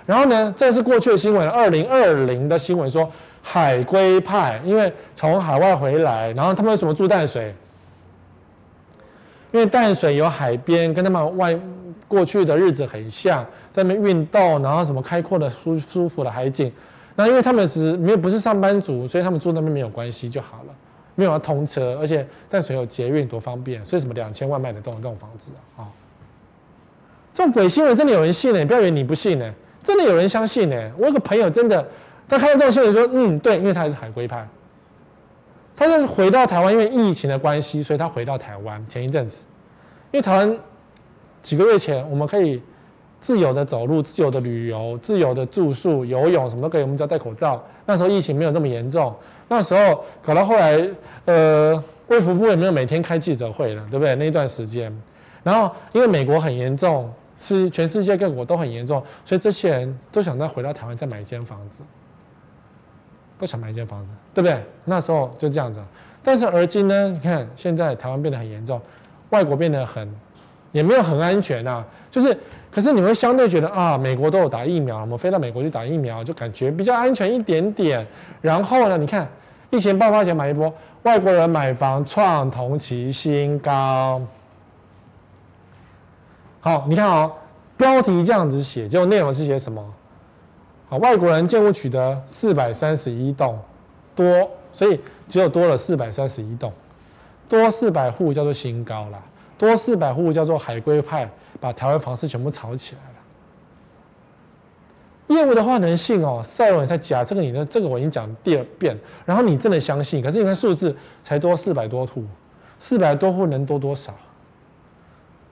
[0.08, 3.08] 然后呢，这是过去的新闻，二零二零的新闻说
[3.44, 7.54] 海归派，因为从海外回来，然后他们为什么住淡水？
[9.52, 11.58] 因为淡水有海边，跟他们外
[12.08, 16.72] 过去的日子很像，在那边运动，然后什么开阔的舒舒服的海景。
[17.16, 20.74] 那因为他们是没有不是上班族，所以他们住那边没有关系就好了。
[21.16, 25.82] 没有要通车，而且淡水有捷运，多方便，所以什么两千万卖得动这种房子啊？
[25.82, 25.88] 哦，
[27.34, 28.64] 这种鬼新闻真的有人信呢？
[28.68, 29.52] 不要以为你不信呢，
[29.88, 30.92] 真的有人相信呢。
[30.98, 31.88] 我有个朋友真的，
[32.28, 34.46] 他看到这种新闻说，嗯，对，因为他也是海归派，
[35.78, 39.46] 他是回到台湾，因为疫情的关系，所以他回到台湾前一阵子，
[40.12, 40.58] 因为台湾
[41.42, 42.62] 几个月前我们可以
[43.22, 47.66] 自由的走路、自由的旅游、自由的住宿、游泳，什么都可以，我们只要戴口罩。
[47.86, 49.16] 那时候疫情没有这么严重。
[49.48, 50.86] 那时候搞到后来，
[51.24, 54.14] 呃，卫福部也没有每天开记者会了，对不对？
[54.16, 54.94] 那段时间，
[55.44, 61.84] 然后因为美国很严重，是全世界各国都很严重，所以这些人都想再回到台湾再买一间房子，
[63.40, 64.62] 都想买一间房子，对不对？
[64.86, 65.82] 那时候就这样子。
[66.24, 68.82] 但是而今呢，你看现在台湾变得很严重，
[69.30, 70.14] 外国变得很，
[70.72, 72.38] 也没有很安全呐，就是。
[72.70, 78.06] 可是你会相对觉得啊，美国都有打疫苗，我们飞到美国去打疫苗，就感觉比较安全一点点。
[78.40, 79.28] 然后呢，你看
[79.72, 80.72] 疫情爆发前买一波，
[81.02, 84.22] 外国人买房创同期新高。
[86.68, 87.32] 好，你看哦，
[87.78, 89.82] 标题这样子写，结果内容是写什么？
[90.90, 93.58] 好，外国人建物取得四百三十一栋
[94.14, 95.00] 多，所以
[95.30, 96.74] 只有多了四百三十一栋，
[97.48, 99.24] 多四百户叫做新高啦，
[99.58, 101.30] 多四百户叫做海归派。
[101.60, 103.02] 把台湾房市全部炒起来
[105.36, 108.96] 了，业务的话能信哦，赛文在假这个你的这个我已经讲第二遍，
[109.26, 110.94] 然后你真的相信，可是你看数字
[111.24, 112.26] 才多四百多户，
[112.78, 114.14] 四百多户能多多少？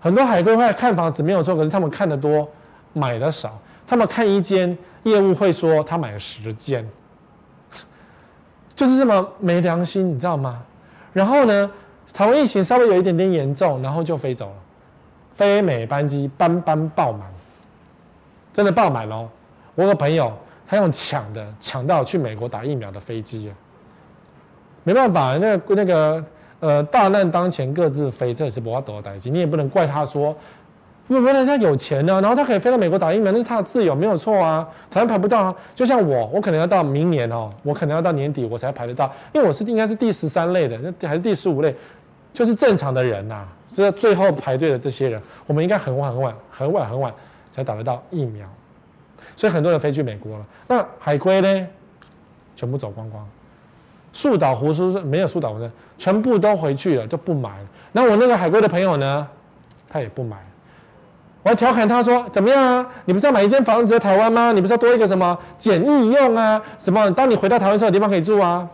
[0.06, 2.47] 很多海归会看房子没有错，可是他们看得多，
[2.93, 3.60] 买的少。
[3.88, 6.88] 他们看一间业务会说他买了十间，
[8.76, 10.62] 就是这么没良心，你知道吗？
[11.12, 11.72] 然后呢，
[12.14, 14.56] 台湾疫情稍微有一点点严重，然后就飞走了，
[15.34, 17.22] 飞美班机班班爆满，
[18.53, 19.28] 真的爆满哦。
[19.74, 20.32] 我有个朋友，
[20.68, 23.53] 他用抢的抢到去美国打疫苗的飞机啊，
[24.84, 26.24] 没办法，那个那个
[26.66, 30.36] 呃大难当前各自飞，这也是不法多的代志，你也不能怪他说，
[31.07, 34.68] 因为人家有钱呢、然后他可以飞到美国打疫苗，那是他的自由，没有错啊。
[34.89, 41.76] 台湾排不到啊，就像我，我可能要到明年哦，我可能要到年底我才排得到，因为我是应该是第十三类的，那还是第十五类，
[42.34, 47.13] 就是正常的人呐、啊，就是最后排队的这些人，我们应该很晚很晚很晚很晚
[47.51, 48.47] 才打得到疫苗。
[49.38, 51.68] 所以很多人飞去美国了，那海归呢？
[52.55, 53.28] 全部走光光，
[54.13, 57.66] 树倒猢猻没有树倒猢猻，全部都回去了，就不买了。
[57.91, 59.28] 那我那个海归的朋友呢？
[59.89, 60.38] 他也不买。
[61.43, 62.86] 我还调侃他说：“怎么样啊？
[63.06, 64.52] 你不是要买一间房子在台湾吗？
[64.52, 66.62] 你不是要多一个什么简易用啊？
[66.80, 67.10] 怎么？
[67.12, 68.68] 当你回到台湾时候，有地方可以住啊？”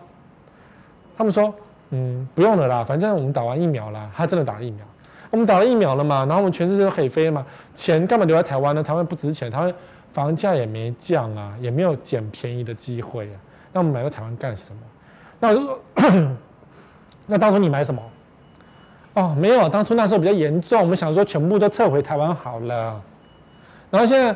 [1.18, 1.54] 他们说
[1.92, 4.10] ：“嗯，不用了啦，反正我们打完疫苗了。
[4.16, 4.86] 他真的打了疫苗，
[5.30, 6.20] 我们打了疫苗了嘛？
[6.20, 7.46] 然后我们全世界都可以飞了嘛？
[7.76, 8.82] 钱干嘛留在台湾呢？
[8.82, 9.74] 台湾不值钱，台湾。”
[10.14, 13.38] 房价也没降啊，也没有捡便宜的机会啊。
[13.72, 14.80] 那我们买到台湾干什么？
[15.40, 15.80] 那如果
[17.26, 18.02] 那当初你买什么？
[19.14, 23.02] 哦，没有，当初那时候比较严重，我们想说全部都撤回台湾好了。
[23.90, 24.34] 然后现在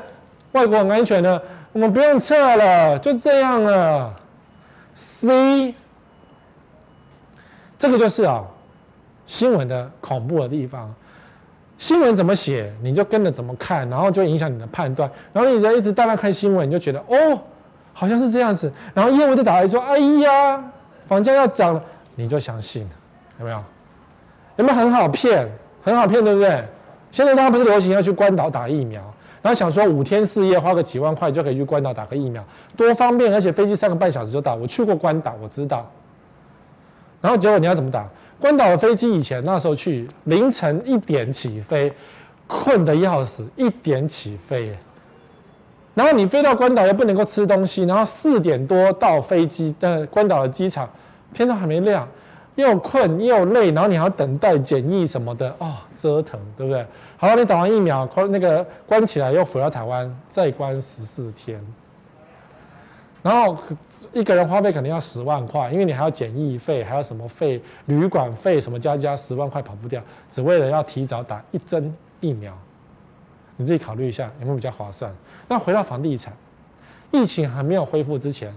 [0.52, 4.14] 外国很安全的，我们不用撤了，就这样了。
[4.94, 5.74] C，
[7.80, 8.44] 这个就是啊，
[9.26, 10.94] 新闻的恐怖的地方。
[11.78, 15.10] 新闻怎么写，你就跟着怎么看，然后就影响你的判断。
[15.32, 17.40] 然后你只要一直大量看新闻，你就觉得哦，
[17.94, 18.70] 好像是这样子。
[18.94, 20.62] 然后业务就打来说：“哎呀，
[21.08, 21.82] 房价要涨了。”
[22.16, 22.90] 你就相信了，
[23.40, 23.64] 有没有？
[24.58, 25.50] 有没有很好骗？
[25.84, 26.64] 很好骗，对不对？
[27.12, 29.02] 现在大家不是流行要去关岛打疫苗，
[29.42, 32.44] 然后想说五天四夜花个几万块就可以去关岛打个疫苗，
[32.76, 34.56] 多方便，而且飞机三个半小时就到。
[34.56, 35.90] 我去过关岛，我知道。
[37.22, 38.08] 然后结果你要怎么打？
[38.40, 41.92] 关岛的飞机以前那时候去凌晨一点起飞，
[42.48, 44.78] 困得要死，一点起飞，
[45.94, 50.90] 然后你飞到关岛又不能够吃东西，然后四点多到飞机的关岛的机场，
[51.34, 52.08] 天都还没亮，
[52.56, 56.86] 又困又累，然后你还要等待检疫什么的，哦，折腾，对不对？
[57.18, 61.60] 好，你打完疫苗，关那个关起来又回到台湾，再关十四天，
[63.22, 63.58] 然后。
[64.14, 72.58] 一个人花费肯定要十万块，因为你还要检疫费，还要什么费、旅馆费什么加加十万块跑不掉，只为了要提早打一针疫苗。
[73.58, 75.14] 你自己考虑一下有没有比较划算？
[75.50, 76.32] 那回到房地产，
[77.12, 78.56] 疫情还没有恢复之前，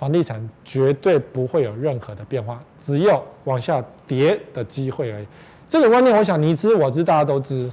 [0.00, 5.26] 房地产绝对不会有任何的变化，只有往下跌的机会而已。
[5.68, 7.70] 这个观念，我想你知我知，大家都知。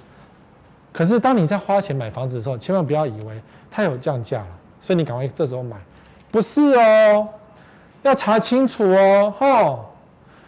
[0.91, 4.47] 可是当你在花钱买房子的时候，千万不要以为它有降价了，
[4.82, 5.78] 所以你赶快这时候买。
[6.30, 7.30] 不是哦，
[8.03, 9.86] 要查清楚哦，吼！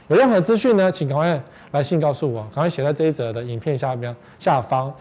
[0.10, 4.94] 有任何资讯呢，请赶快来信告诉我，赶快写在这一则的影片下面下方，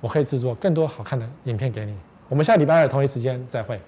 [0.00, 1.94] 我可以制作更多好看的影片给你。
[2.28, 3.80] 我们下礼拜二同一时间再会。